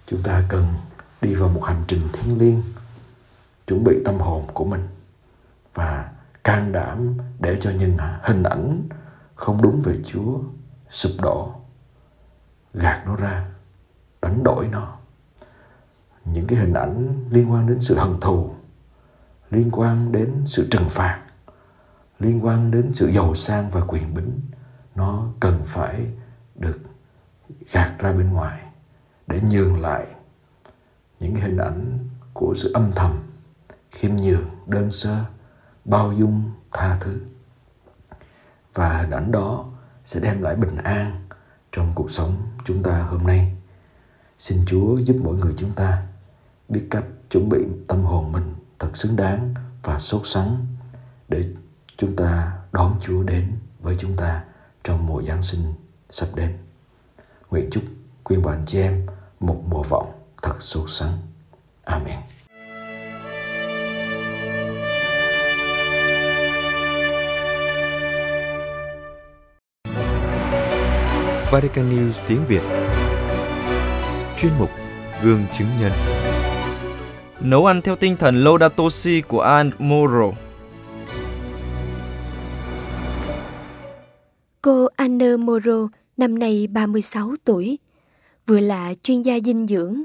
chúng 0.08 0.24
ta 0.24 0.44
cần 0.50 0.74
đi 1.22 1.34
vào 1.34 1.50
một 1.50 1.64
hành 1.64 1.84
trình 1.88 2.08
thiêng 2.14 2.38
liêng 2.38 2.62
chuẩn 3.68 3.84
bị 3.84 4.02
tâm 4.06 4.20
hồn 4.20 4.46
của 4.54 4.66
mình 4.66 4.88
và 5.74 6.12
can 6.44 6.72
đảm 6.72 7.18
để 7.40 7.58
cho 7.60 7.72
những 7.72 7.98
hình 8.22 8.44
ảnh 8.44 8.88
không 9.36 9.62
đúng 9.62 9.82
về 9.82 10.00
Chúa 10.06 10.40
sụp 10.90 11.12
đổ, 11.22 11.56
gạt 12.74 13.04
nó 13.06 13.16
ra, 13.16 13.52
đánh 14.22 14.44
đổi 14.44 14.68
nó. 14.68 14.98
Những 16.26 16.48
cái 16.48 16.60
hình 16.60 16.74
ảnh 16.74 17.26
liên 17.30 17.52
quan 17.52 17.68
đến 17.68 17.80
sự 17.80 17.98
hận 18.00 18.20
thù, 18.22 18.54
liên 19.50 19.70
quan 19.72 20.12
đến 20.12 20.42
sự 20.46 20.68
trừng 20.72 20.90
phạt, 20.90 21.22
liên 22.20 22.46
quan 22.46 22.72
đến 22.72 22.94
sự 22.94 23.12
giàu 23.12 23.36
sang 23.36 23.70
và 23.70 23.82
quyền 23.88 24.14
bính, 24.14 24.42
nó 24.96 25.28
cần 25.40 25.62
phải 25.64 26.08
được 26.56 26.80
gạt 27.72 27.96
ra 28.00 28.14
bên 28.14 28.30
ngoài 28.30 28.62
để 29.28 29.40
nhường 29.52 29.82
lại 29.82 30.08
những 31.20 31.36
hình 31.36 31.58
ảnh 31.58 32.00
của 32.34 32.54
sự 32.56 32.72
âm 32.74 32.92
thầm 32.96 33.23
khiêm 33.94 34.16
nhường, 34.16 34.46
đơn 34.66 34.92
sơ, 34.92 35.24
bao 35.86 36.14
dung, 36.14 36.52
tha 36.72 36.98
thứ. 37.02 37.20
Và 38.74 38.98
hình 38.98 39.12
ảnh 39.12 39.32
đó 39.32 39.66
sẽ 40.06 40.20
đem 40.20 40.42
lại 40.42 40.56
bình 40.56 40.78
an 40.78 41.28
trong 41.72 41.92
cuộc 41.96 42.12
sống 42.12 42.38
chúng 42.66 42.84
ta 42.84 43.02
hôm 43.02 43.24
nay. 43.24 43.56
Xin 44.38 44.66
Chúa 44.68 44.98
giúp 44.98 45.18
mỗi 45.24 45.36
người 45.36 45.54
chúng 45.58 45.74
ta 45.74 46.04
biết 46.70 46.88
cách 46.92 47.04
chuẩn 47.30 47.50
bị 47.50 47.60
tâm 47.88 48.04
hồn 48.04 48.32
mình 48.32 48.56
thật 48.80 48.98
xứng 48.98 49.16
đáng 49.16 49.54
và 49.84 50.00
sốt 50.00 50.22
sắng 50.26 50.66
để 51.30 51.46
chúng 51.98 52.16
ta 52.16 52.58
đón 52.72 53.00
Chúa 53.02 53.24
đến 53.24 53.58
với 53.80 53.96
chúng 54.00 54.18
ta 54.18 54.44
trong 54.84 55.06
mùa 55.06 55.22
Giáng 55.24 55.44
sinh 55.44 55.74
sắp 56.10 56.28
đến. 56.36 56.58
Nguyện 57.50 57.70
chúc 57.72 57.84
quý 58.24 58.38
bạn 58.38 58.64
chị 58.66 58.80
em 58.80 59.06
một 59.40 59.64
mùa 59.68 59.84
vọng 59.84 60.12
thật 60.42 60.56
sốt 60.60 60.86
sắng. 60.88 61.18
Amen. 61.84 62.20
Vatican 71.54 71.90
News 71.90 72.14
tiếng 72.28 72.40
Việt. 72.48 72.62
Chuyên 74.38 74.52
mục 74.60 74.70
Gương 75.24 75.40
chứng 75.52 75.68
nhân. 75.82 75.92
Nấu 77.42 77.66
ăn 77.66 77.82
theo 77.82 77.96
tinh 77.96 78.16
thần 78.16 78.44
Laudato 78.44 78.90
Si 78.90 79.22
của 79.22 79.40
Anne 79.42 79.72
Moro. 79.80 80.32
Cô 84.62 84.88
Anne 84.96 85.38
Moro 85.38 85.88
năm 86.18 86.40
nay 86.40 86.68
36 86.68 87.34
tuổi, 87.44 87.78
vừa 88.48 88.60
là 88.60 88.94
chuyên 89.04 89.22
gia 89.22 89.40
dinh 89.40 89.68
dưỡng, 89.68 90.02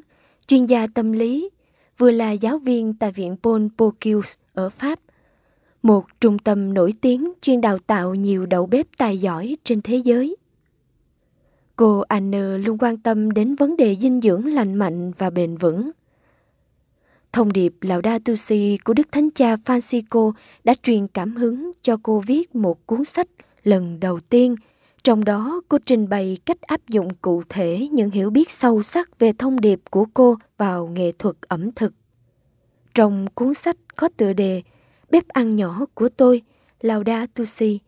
chuyên 0.46 0.66
gia 0.66 0.86
tâm 0.94 1.12
lý, 1.12 1.50
vừa 1.98 2.10
là 2.10 2.30
giáo 2.30 2.58
viên 2.58 2.94
tại 2.94 3.12
Viện 3.12 3.36
Paul 3.42 3.66
Bocuse 3.78 4.40
ở 4.54 4.70
Pháp, 4.70 4.98
một 5.82 6.04
trung 6.20 6.38
tâm 6.38 6.74
nổi 6.74 6.92
tiếng 7.00 7.32
chuyên 7.42 7.60
đào 7.60 7.78
tạo 7.78 8.14
nhiều 8.14 8.46
đầu 8.46 8.66
bếp 8.66 8.86
tài 8.98 9.18
giỏi 9.18 9.56
trên 9.64 9.82
thế 9.82 9.96
giới. 9.96 10.36
Cô 11.78 12.04
Anne 12.08 12.58
luôn 12.58 12.78
quan 12.78 12.96
tâm 12.96 13.30
đến 13.30 13.54
vấn 13.54 13.76
đề 13.76 13.96
dinh 13.96 14.20
dưỡng 14.20 14.46
lành 14.46 14.74
mạnh 14.74 15.12
và 15.18 15.30
bền 15.30 15.56
vững. 15.56 15.90
Thông 17.32 17.52
điệp 17.52 17.74
Laudato 17.80 18.34
Si 18.34 18.78
của 18.84 18.94
Đức 18.94 19.12
Thánh 19.12 19.30
Cha 19.30 19.56
Francisco 19.56 20.32
đã 20.64 20.74
truyền 20.82 21.08
cảm 21.08 21.36
hứng 21.36 21.72
cho 21.82 21.96
cô 22.02 22.22
viết 22.26 22.54
một 22.54 22.86
cuốn 22.86 23.04
sách 23.04 23.28
lần 23.64 24.00
đầu 24.00 24.20
tiên, 24.20 24.56
trong 25.02 25.24
đó 25.24 25.60
cô 25.68 25.78
trình 25.86 26.08
bày 26.08 26.38
cách 26.46 26.60
áp 26.60 26.80
dụng 26.88 27.08
cụ 27.22 27.42
thể 27.48 27.88
những 27.92 28.10
hiểu 28.10 28.30
biết 28.30 28.50
sâu 28.50 28.82
sắc 28.82 29.18
về 29.18 29.32
thông 29.32 29.60
điệp 29.60 29.80
của 29.90 30.06
cô 30.14 30.36
vào 30.56 30.86
nghệ 30.86 31.12
thuật 31.18 31.36
ẩm 31.48 31.72
thực. 31.72 31.94
Trong 32.94 33.26
cuốn 33.34 33.54
sách 33.54 33.76
có 33.96 34.08
tựa 34.16 34.32
đề 34.32 34.62
Bếp 35.10 35.28
ăn 35.28 35.56
nhỏ 35.56 35.86
của 35.94 36.08
tôi, 36.08 36.42
Laudato 36.80 37.44
Si, 37.44 37.78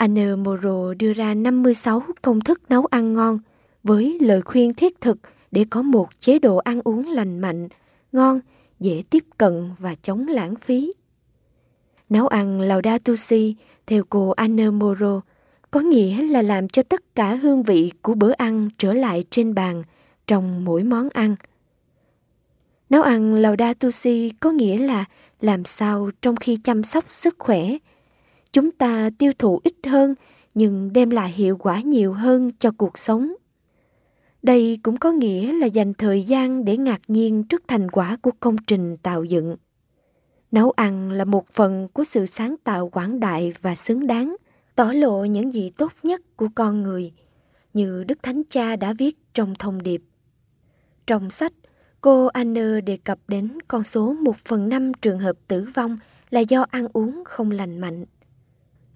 Anne 0.00 0.34
Moro 0.34 0.94
đưa 0.98 1.12
ra 1.12 1.34
56 1.34 2.02
công 2.22 2.40
thức 2.40 2.62
nấu 2.68 2.86
ăn 2.86 3.14
ngon 3.14 3.38
với 3.82 4.18
lời 4.20 4.42
khuyên 4.42 4.74
thiết 4.74 5.00
thực 5.00 5.18
để 5.50 5.64
có 5.70 5.82
một 5.82 6.08
chế 6.20 6.38
độ 6.38 6.56
ăn 6.56 6.80
uống 6.84 7.08
lành 7.08 7.38
mạnh, 7.38 7.68
ngon, 8.12 8.40
dễ 8.78 9.02
tiếp 9.10 9.24
cận 9.38 9.70
và 9.78 9.94
chống 10.02 10.26
lãng 10.28 10.54
phí. 10.54 10.92
Nấu 12.08 12.26
ăn 12.26 12.60
Laudato 12.60 13.16
Si 13.16 13.56
theo 13.86 14.04
cô 14.10 14.30
Anne 14.30 14.70
Moro 14.70 15.20
có 15.70 15.80
nghĩa 15.80 16.22
là 16.22 16.42
làm 16.42 16.68
cho 16.68 16.82
tất 16.82 17.14
cả 17.14 17.34
hương 17.34 17.62
vị 17.62 17.92
của 18.02 18.14
bữa 18.14 18.32
ăn 18.32 18.68
trở 18.78 18.92
lại 18.92 19.24
trên 19.30 19.54
bàn 19.54 19.82
trong 20.26 20.64
mỗi 20.64 20.82
món 20.82 21.08
ăn. 21.08 21.36
Nấu 22.90 23.02
ăn 23.02 23.34
Laudato 23.34 23.90
Si 23.90 24.32
có 24.40 24.50
nghĩa 24.50 24.78
là 24.78 25.04
làm 25.40 25.64
sao 25.64 26.10
trong 26.22 26.36
khi 26.36 26.56
chăm 26.64 26.82
sóc 26.82 27.04
sức 27.08 27.34
khỏe, 27.38 27.76
chúng 28.52 28.70
ta 28.70 29.10
tiêu 29.18 29.32
thụ 29.38 29.60
ít 29.64 29.74
hơn 29.86 30.14
nhưng 30.54 30.92
đem 30.92 31.10
lại 31.10 31.30
hiệu 31.30 31.56
quả 31.56 31.80
nhiều 31.80 32.12
hơn 32.12 32.50
cho 32.58 32.70
cuộc 32.76 32.98
sống. 32.98 33.32
Đây 34.42 34.78
cũng 34.82 34.96
có 34.96 35.12
nghĩa 35.12 35.52
là 35.52 35.66
dành 35.66 35.94
thời 35.94 36.22
gian 36.22 36.64
để 36.64 36.76
ngạc 36.76 37.00
nhiên 37.08 37.44
trước 37.44 37.62
thành 37.68 37.90
quả 37.90 38.16
của 38.22 38.30
công 38.40 38.56
trình 38.66 38.96
tạo 38.96 39.24
dựng. 39.24 39.56
Nấu 40.52 40.70
ăn 40.70 41.10
là 41.10 41.24
một 41.24 41.48
phần 41.48 41.88
của 41.92 42.04
sự 42.04 42.26
sáng 42.26 42.56
tạo 42.64 42.88
quảng 42.88 43.20
đại 43.20 43.52
và 43.62 43.74
xứng 43.74 44.06
đáng, 44.06 44.36
tỏ 44.74 44.92
lộ 44.92 45.24
những 45.24 45.52
gì 45.52 45.70
tốt 45.78 45.92
nhất 46.02 46.36
của 46.36 46.48
con 46.54 46.82
người, 46.82 47.12
như 47.74 48.04
Đức 48.04 48.22
Thánh 48.22 48.42
Cha 48.50 48.76
đã 48.76 48.92
viết 48.92 49.18
trong 49.34 49.54
thông 49.58 49.82
điệp. 49.82 50.02
Trong 51.06 51.30
sách, 51.30 51.52
cô 52.00 52.26
Anne 52.26 52.80
đề 52.80 52.96
cập 52.96 53.18
đến 53.28 53.52
con 53.68 53.84
số 53.84 54.12
một 54.12 54.36
phần 54.36 54.68
năm 54.68 54.92
trường 54.94 55.18
hợp 55.18 55.36
tử 55.48 55.68
vong 55.74 55.98
là 56.30 56.40
do 56.40 56.66
ăn 56.70 56.86
uống 56.92 57.22
không 57.24 57.50
lành 57.50 57.78
mạnh. 57.78 58.04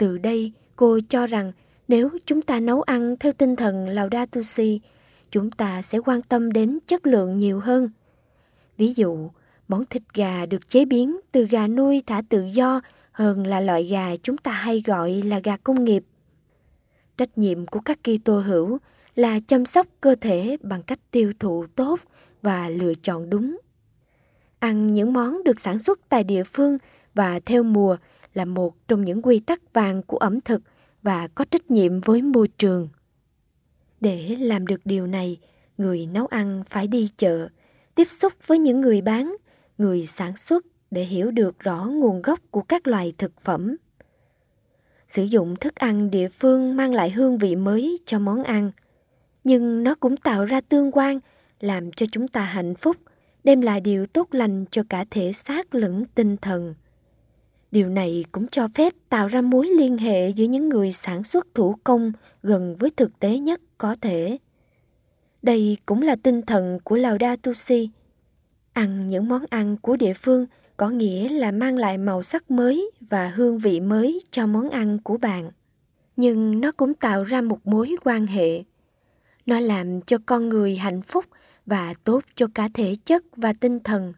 Từ 0.05 0.19
đây, 0.19 0.53
cô 0.77 0.99
cho 1.09 1.27
rằng 1.27 1.53
nếu 1.89 2.11
chúng 2.27 2.43
ta 2.43 2.61
nấu 2.61 2.83
ăn 2.83 3.17
theo 3.21 3.33
tinh 3.33 3.57
thần 3.57 3.89
Laudato 3.89 4.43
Si, 4.43 4.81
chúng 5.31 5.51
ta 5.51 5.83
sẽ 5.83 5.99
quan 5.99 6.23
tâm 6.23 6.53
đến 6.53 6.79
chất 6.87 7.07
lượng 7.07 7.39
nhiều 7.39 7.61
hơn. 7.61 7.91
Ví 8.77 8.95
dụ, 8.95 9.31
món 9.69 9.85
thịt 9.85 10.03
gà 10.15 10.47
được 10.47 10.69
chế 10.69 10.85
biến 10.85 11.21
từ 11.33 11.47
gà 11.47 11.67
nuôi 11.67 12.03
thả 12.07 12.23
tự 12.29 12.43
do 12.43 12.81
hơn 13.13 13.47
là 13.47 13.61
loại 13.61 13.85
gà 13.85 14.17
chúng 14.23 14.37
ta 14.37 14.51
hay 14.51 14.83
gọi 14.87 15.13
là 15.13 15.41
gà 15.45 15.57
công 15.57 15.85
nghiệp. 15.85 16.05
Trách 17.17 17.39
nhiệm 17.39 17.67
của 17.67 17.81
các 17.81 17.99
Kitô 18.03 18.41
hữu 18.41 18.79
là 19.15 19.41
chăm 19.47 19.67
sóc 19.67 19.87
cơ 20.01 20.15
thể 20.21 20.57
bằng 20.61 20.83
cách 20.83 21.01
tiêu 21.11 21.33
thụ 21.39 21.67
tốt 21.77 22.01
và 22.43 22.69
lựa 22.69 22.95
chọn 23.03 23.31
đúng. 23.31 23.57
Ăn 24.59 24.95
những 24.95 25.13
món 25.13 25.45
được 25.45 25.61
sản 25.61 25.79
xuất 25.79 26.01
tại 26.09 26.25
địa 26.25 26.45
phương 26.45 26.79
và 27.15 27.41
theo 27.47 27.63
mùa 27.63 27.97
là 28.35 28.45
một 28.45 28.89
trong 28.89 29.05
những 29.05 29.23
quy 29.23 29.39
tắc 29.39 29.73
vàng 29.73 30.03
của 30.03 30.17
ẩm 30.17 30.41
thực 30.41 30.63
và 31.03 31.29
có 31.29 31.45
trách 31.45 31.71
nhiệm 31.71 32.01
với 32.01 32.23
môi 32.23 32.49
trường. 32.49 32.89
Để 34.01 34.37
làm 34.41 34.67
được 34.67 34.81
điều 34.85 35.07
này, 35.07 35.39
người 35.79 36.07
nấu 36.07 36.27
ăn 36.27 36.63
phải 36.69 36.87
đi 36.87 37.11
chợ, 37.17 37.49
tiếp 37.95 38.11
xúc 38.11 38.33
với 38.47 38.59
những 38.59 38.81
người 38.81 39.01
bán, 39.01 39.37
người 39.79 40.07
sản 40.07 40.37
xuất 40.37 40.67
để 40.91 41.05
hiểu 41.05 41.31
được 41.31 41.59
rõ 41.59 41.85
nguồn 41.85 42.23
gốc 42.23 42.41
của 42.51 42.63
các 42.63 42.87
loài 42.87 43.13
thực 43.19 43.41
phẩm. 43.41 43.77
Sử 45.09 45.23
dụng 45.23 45.57
thức 45.57 45.75
ăn 45.75 46.11
địa 46.11 46.29
phương 46.29 46.77
mang 46.77 46.95
lại 46.95 47.11
hương 47.11 47.39
vị 47.39 47.57
mới 47.57 47.99
cho 48.07 48.19
món 48.19 48.45
ăn, 48.45 48.71
nhưng 49.45 49.85
nó 49.85 49.95
cũng 49.95 50.17
tạo 50.17 50.45
ra 50.45 50.61
tương 50.61 50.93
quan, 50.93 51.21
làm 51.61 51.93
cho 51.93 52.07
chúng 52.13 52.29
ta 52.29 52.41
hạnh 52.41 52.75
phúc, 52.75 52.97
đem 53.45 53.61
lại 53.61 53.81
điều 53.81 54.07
tốt 54.07 54.29
lành 54.31 54.65
cho 54.71 54.83
cả 54.89 55.05
thể 55.11 55.33
xác 55.33 55.75
lẫn 55.75 56.05
tinh 56.15 56.37
thần. 56.37 56.75
Điều 57.75 57.89
này 57.89 58.25
cũng 58.33 58.47
cho 58.47 58.69
phép 58.75 58.93
tạo 59.09 59.29
ra 59.29 59.41
mối 59.41 59.67
liên 59.67 59.99
hệ 59.99 60.29
giữa 60.29 60.45
những 60.45 60.69
người 60.69 60.93
sản 60.93 61.25
xuất 61.25 61.47
thủ 61.55 61.77
công 61.85 62.13
gần 62.43 62.77
với 62.77 62.91
thực 62.91 63.19
tế 63.19 63.39
nhất 63.39 63.61
có 63.79 63.97
thể. 64.01 64.39
Đây 65.43 65.79
cũng 65.87 66.03
là 66.03 66.17
tinh 66.17 66.43
thần 66.43 66.79
của 66.85 66.97
Laudato 66.97 67.53
Si. 67.53 67.91
Ăn 68.73 69.09
những 69.09 69.29
món 69.29 69.45
ăn 69.51 69.77
của 69.77 69.97
địa 69.97 70.13
phương 70.13 70.47
có 70.77 70.91
nghĩa 70.91 71.29
là 71.29 71.51
mang 71.51 71.77
lại 71.77 71.99
màu 71.99 72.23
sắc 72.23 72.51
mới 72.51 72.91
và 73.01 73.29
hương 73.29 73.59
vị 73.59 73.81
mới 73.81 74.21
cho 74.31 74.47
món 74.47 74.71
ăn 74.71 74.99
của 74.99 75.17
bạn. 75.17 75.51
Nhưng 76.17 76.61
nó 76.61 76.73
cũng 76.73 76.95
tạo 76.95 77.25
ra 77.25 77.41
một 77.41 77.67
mối 77.67 77.95
quan 78.05 78.27
hệ. 78.27 78.65
Nó 79.47 79.61
làm 79.61 80.01
cho 80.01 80.19
con 80.27 80.49
người 80.49 80.77
hạnh 80.77 81.03
phúc 81.03 81.25
và 81.67 81.95
tốt 82.05 82.25
cho 82.35 82.47
cả 82.55 82.69
thể 82.75 82.97
chất 83.05 83.25
và 83.37 83.53
tinh 83.53 83.81
thần 83.81 84.13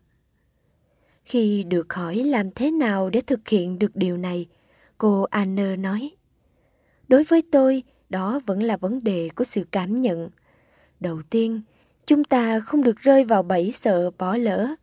khi 1.26 1.62
được 1.68 1.92
hỏi 1.92 2.16
làm 2.16 2.50
thế 2.50 2.70
nào 2.70 3.10
để 3.10 3.20
thực 3.20 3.48
hiện 3.48 3.78
được 3.78 3.96
điều 3.96 4.16
này, 4.16 4.46
cô 4.98 5.22
Anne 5.22 5.76
nói, 5.76 6.10
Đối 7.08 7.22
với 7.22 7.42
tôi, 7.50 7.82
đó 8.08 8.40
vẫn 8.46 8.62
là 8.62 8.76
vấn 8.76 9.04
đề 9.04 9.28
của 9.36 9.44
sự 9.44 9.64
cảm 9.70 10.02
nhận. 10.02 10.28
Đầu 11.00 11.22
tiên, 11.30 11.60
chúng 12.06 12.24
ta 12.24 12.60
không 12.60 12.82
được 12.82 12.96
rơi 12.96 13.24
vào 13.24 13.42
bẫy 13.42 13.72
sợ 13.72 14.10
bỏ 14.18 14.36
lỡ. 14.36 14.74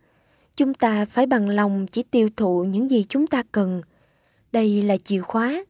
Chúng 0.55 0.73
ta 0.73 1.05
phải 1.05 1.25
bằng 1.25 1.49
lòng 1.49 1.87
chỉ 1.87 2.03
tiêu 2.03 2.29
thụ 2.37 2.63
những 2.63 2.89
gì 2.89 3.05
chúng 3.09 3.27
ta 3.27 3.43
cần. 3.51 3.81
Đây 4.51 4.81
là 4.81 4.97
chìa 4.97 5.21
khóa. 5.21 5.65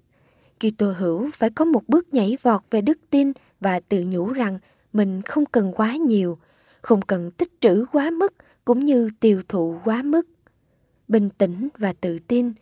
Kitô 0.60 0.92
hữu 0.92 1.30
phải 1.34 1.50
có 1.50 1.66
một 1.66 1.82
bước 1.88 2.14
nhảy 2.14 2.38
vọt 2.42 2.62
về 2.72 2.82
đức 2.82 2.98
tin 3.10 3.32
và 3.60 3.80
tự 3.80 4.06
nhủ 4.08 4.34
rằng 4.34 4.60
mình 4.94 5.22
không 5.22 5.46
cần 5.46 5.74
quá 5.76 5.96
nhiều, 5.96 6.38
không 6.82 7.02
cần 7.02 7.32
tích 7.32 7.52
trữ 7.60 7.86
quá 7.92 8.10
mức 8.10 8.34
cũng 8.66 8.86
như 8.86 9.10
tiêu 9.20 9.42
thụ 9.48 9.80
quá 9.84 10.02
mức 10.04 10.28
bình 11.14 11.30
tĩnh 11.30 11.70
và 11.78 11.94
tự 11.94 12.20
tin. 12.28 12.54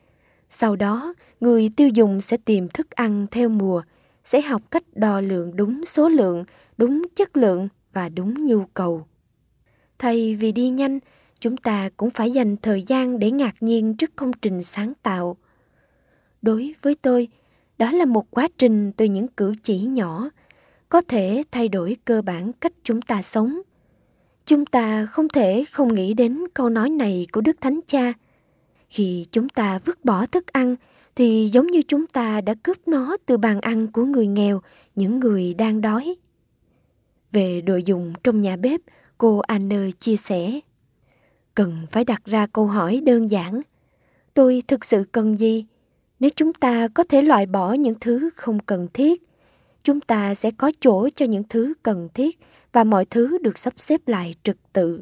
Sau 0.50 0.76
đó, 0.76 1.14
người 1.40 1.70
tiêu 1.76 1.90
dùng 1.90 2.22
sẽ 2.22 2.38
tìm 2.38 2.70
thức 2.70 2.92
ăn 2.92 3.28
theo 3.32 3.50
mùa, 3.50 3.82
sẽ 4.24 4.42
học 4.42 4.62
cách 4.72 4.84
đo 4.96 5.22
lượng 5.22 5.56
đúng 5.56 5.86
số 5.86 6.10
lượng, 6.10 6.44
đúng 6.78 7.04
chất 7.16 7.38
lượng 7.38 7.68
và 7.94 8.10
đúng 8.10 8.46
nhu 8.46 8.66
cầu. 8.74 9.06
Thay 10.00 10.36
vì 10.36 10.52
đi 10.52 10.70
nhanh, 10.70 11.00
chúng 11.40 11.58
ta 11.58 11.90
cũng 11.98 12.10
phải 12.10 12.32
dành 12.32 12.58
thời 12.58 12.84
gian 12.84 13.20
để 13.20 13.32
ngạc 13.32 13.56
nhiên 13.60 13.98
trước 13.98 14.16
công 14.16 14.34
trình 14.34 14.64
sáng 14.64 14.94
tạo. 15.04 15.38
Đối 16.42 16.76
với 16.82 16.96
tôi, 16.96 17.28
đó 17.78 17.92
là 17.92 18.06
một 18.06 18.32
quá 18.32 18.48
trình 18.58 18.92
từ 18.92 19.06
những 19.06 19.28
cử 19.28 19.54
chỉ 19.64 19.80
nhỏ, 19.80 20.30
có 20.90 21.02
thể 21.08 21.44
thay 21.52 21.68
đổi 21.68 21.98
cơ 22.06 22.22
bản 22.22 22.54
cách 22.54 22.74
chúng 22.84 23.02
ta 23.02 23.22
sống. 23.22 23.62
Chúng 24.46 24.66
ta 24.66 25.06
không 25.06 25.30
thể 25.30 25.64
không 25.72 25.96
nghĩ 25.96 26.14
đến 26.14 26.44
câu 26.54 26.70
nói 26.70 26.90
này 26.90 27.28
của 27.32 27.42
Đức 27.42 27.62
Thánh 27.62 27.80
Cha– 27.88 28.14
khi 28.92 29.26
chúng 29.32 29.50
ta 29.50 29.80
vứt 29.86 30.06
bỏ 30.06 30.26
thức 30.26 30.48
ăn 30.48 30.76
thì 31.16 31.50
giống 31.54 31.68
như 31.68 31.82
chúng 31.88 32.08
ta 32.08 32.42
đã 32.42 32.56
cướp 32.64 32.88
nó 32.88 33.18
từ 33.26 33.38
bàn 33.38 33.62
ăn 33.62 33.88
của 33.88 34.06
người 34.06 34.28
nghèo, 34.28 34.62
những 34.96 35.20
người 35.20 35.54
đang 35.54 35.82
đói. 35.82 36.16
Về 37.32 37.62
đồ 37.62 37.76
dùng 37.76 38.14
trong 38.24 38.42
nhà 38.42 38.56
bếp, 38.56 38.82
cô 39.18 39.40
Anne 39.40 39.92
chia 40.00 40.18
sẻ. 40.18 40.60
Cần 41.56 41.78
phải 41.92 42.04
đặt 42.04 42.26
ra 42.26 42.48
câu 42.48 42.66
hỏi 42.66 43.02
đơn 43.06 43.32
giản. 43.32 43.62
Tôi 44.34 44.64
thực 44.68 44.86
sự 44.86 45.04
cần 45.12 45.38
gì? 45.38 45.66
Nếu 46.20 46.30
chúng 46.36 46.54
ta 46.54 46.88
có 46.88 47.04
thể 47.04 47.22
loại 47.22 47.46
bỏ 47.46 47.74
những 47.74 47.96
thứ 48.02 48.30
không 48.36 48.60
cần 48.60 48.88
thiết, 48.94 49.24
chúng 49.84 50.02
ta 50.02 50.36
sẽ 50.36 50.52
có 50.52 50.72
chỗ 50.80 51.10
cho 51.16 51.26
những 51.26 51.44
thứ 51.50 51.74
cần 51.84 52.10
thiết 52.14 52.40
và 52.72 52.84
mọi 52.84 53.06
thứ 53.06 53.38
được 53.38 53.58
sắp 53.58 53.74
xếp 53.78 54.08
lại 54.08 54.36
trật 54.44 54.58
tự. 54.74 55.02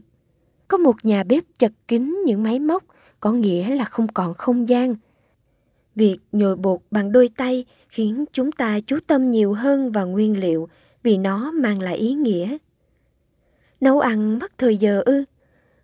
Có 0.67 0.77
một 0.77 0.95
nhà 1.03 1.23
bếp 1.23 1.43
chật 1.57 1.71
kín 1.87 2.21
những 2.25 2.43
máy 2.43 2.59
móc 2.59 2.83
có 3.19 3.31
nghĩa 3.31 3.75
là 3.75 3.85
không 3.85 4.07
còn 4.07 4.33
không 4.33 4.69
gian. 4.69 4.95
Việc 5.95 6.17
nhồi 6.31 6.55
bột 6.55 6.79
bằng 6.91 7.11
đôi 7.11 7.29
tay 7.37 7.65
khiến 7.89 8.25
chúng 8.31 8.51
ta 8.51 8.79
chú 8.79 8.97
tâm 9.07 9.27
nhiều 9.27 9.53
hơn 9.53 9.91
vào 9.91 10.07
nguyên 10.07 10.39
liệu 10.39 10.69
vì 11.03 11.17
nó 11.17 11.51
mang 11.51 11.81
lại 11.81 11.95
ý 11.95 12.13
nghĩa. 12.13 12.57
Nấu 13.81 13.99
ăn 13.99 14.39
mất 14.39 14.57
thời 14.57 14.77
giờ 14.77 15.01
ư? 15.05 15.23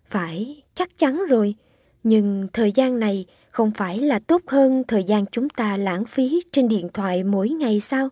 Phải, 0.06 0.62
chắc 0.74 0.96
chắn 0.96 1.22
rồi. 1.28 1.54
Nhưng 2.02 2.48
thời 2.52 2.72
gian 2.72 3.00
này 3.00 3.26
không 3.50 3.70
phải 3.70 3.98
là 3.98 4.18
tốt 4.18 4.42
hơn 4.46 4.82
thời 4.88 5.04
gian 5.04 5.24
chúng 5.26 5.48
ta 5.48 5.76
lãng 5.76 6.04
phí 6.04 6.42
trên 6.52 6.68
điện 6.68 6.88
thoại 6.94 7.24
mỗi 7.24 7.48
ngày 7.48 7.80
sao? 7.80 8.08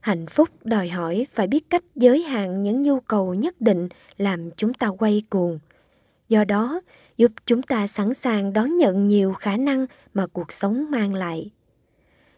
Hạnh 0.00 0.26
phúc 0.26 0.48
đòi 0.64 0.88
hỏi 0.88 1.26
phải 1.32 1.46
biết 1.46 1.70
cách 1.70 1.84
giới 1.94 2.22
hạn 2.22 2.62
những 2.62 2.82
nhu 2.82 3.00
cầu 3.00 3.34
nhất 3.34 3.60
định 3.60 3.88
làm 4.18 4.50
chúng 4.50 4.74
ta 4.74 4.88
quay 4.88 5.22
cuồng. 5.30 5.58
Do 6.28 6.44
đó, 6.44 6.80
giúp 7.22 7.32
chúng 7.46 7.62
ta 7.62 7.86
sẵn 7.86 8.14
sàng 8.14 8.52
đón 8.52 8.76
nhận 8.76 9.06
nhiều 9.06 9.32
khả 9.32 9.56
năng 9.56 9.86
mà 10.14 10.26
cuộc 10.26 10.52
sống 10.52 10.90
mang 10.90 11.14
lại. 11.14 11.50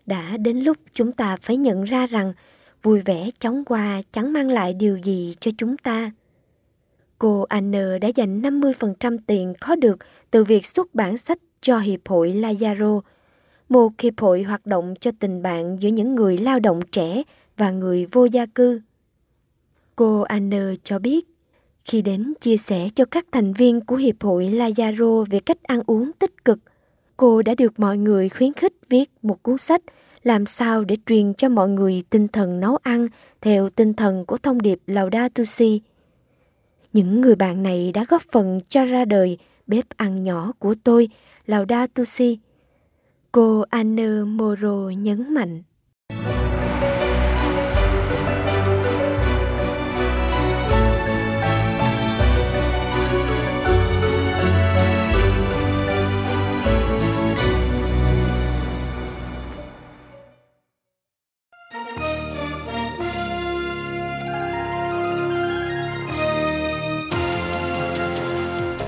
Đã 0.07 0.37
đến 0.37 0.61
lúc 0.61 0.77
chúng 0.95 1.13
ta 1.13 1.37
phải 1.37 1.57
nhận 1.57 1.85
ra 1.85 2.07
rằng 2.07 2.33
vui 2.83 3.01
vẻ 3.01 3.31
chóng 3.39 3.65
qua 3.65 4.03
chẳng 4.13 4.33
mang 4.33 4.49
lại 4.49 4.75
điều 4.75 4.97
gì 4.97 5.37
cho 5.41 5.51
chúng 5.59 5.77
ta. 5.77 6.13
Cô 7.19 7.43
Anne 7.43 7.99
đã 7.99 8.09
dành 8.09 8.43
50% 8.43 9.19
tiền 9.27 9.55
có 9.61 9.77
được 9.77 9.99
từ 10.31 10.45
việc 10.45 10.67
xuất 10.67 10.95
bản 10.95 11.19
sách 11.19 11.39
cho 11.61 11.79
Hiệp 11.79 12.09
hội 12.09 12.33
Lazaro, 12.33 13.01
một 13.69 14.01
hiệp 14.01 14.21
hội 14.21 14.43
hoạt 14.43 14.67
động 14.67 14.95
cho 15.01 15.11
tình 15.19 15.43
bạn 15.43 15.77
giữa 15.81 15.89
những 15.89 16.15
người 16.15 16.39
lao 16.39 16.61
động 16.61 16.81
trẻ 16.93 17.23
và 17.57 17.71
người 17.71 18.07
vô 18.13 18.25
gia 18.25 18.47
cư. 18.47 18.81
Cô 19.97 20.21
Anne 20.21 20.75
cho 20.85 20.99
biết, 20.99 21.34
khi 21.85 22.03
đến 22.03 22.33
chia 22.41 22.57
sẻ 22.57 22.89
cho 22.95 23.05
các 23.05 23.27
thành 23.33 23.53
viên 23.53 23.81
của 23.81 23.97
Hiệp 23.97 24.23
hội 24.23 24.45
Lazaro 24.45 25.25
về 25.31 25.41
cách 25.41 25.63
ăn 25.63 25.83
uống 25.87 26.13
tích 26.13 26.45
cực, 26.45 26.59
cô 27.17 27.43
đã 27.43 27.55
được 27.55 27.81
mọi 27.81 27.99
người 27.99 28.29
khuyến 28.29 28.53
khích 28.53 28.73
viết 28.89 29.11
một 29.23 29.43
cuốn 29.43 29.59
sách 29.59 29.83
làm 30.25 30.47
sao 30.47 30.85
để 30.85 30.97
truyền 31.07 31.35
cho 31.35 31.49
mọi 31.49 31.69
người 31.69 32.03
tinh 32.11 32.29
thần 32.29 32.61
nấu 32.61 32.77
ăn 32.77 33.07
theo 33.41 33.71
tinh 33.71 33.95
thần 33.95 34.25
của 34.25 34.39
thông 34.39 34.63
điệp 34.63 34.79
Laudato 34.87 35.45
Si. 35.45 35.81
Những 36.93 37.21
người 37.21 37.37
bạn 37.37 37.63
này 37.63 37.93
đã 37.93 38.05
góp 38.09 38.23
phần 38.33 38.61
cho 38.69 38.85
ra 38.85 39.05
đời 39.05 39.39
bếp 39.67 39.85
ăn 39.97 40.25
nhỏ 40.25 40.53
của 40.59 40.75
tôi, 40.85 41.09
Laudato 41.47 42.05
Si. 42.05 42.39
Cô 43.33 43.65
Anne 43.71 44.23
Moro 44.25 44.89
nhấn 44.89 45.35
mạnh. 45.35 45.63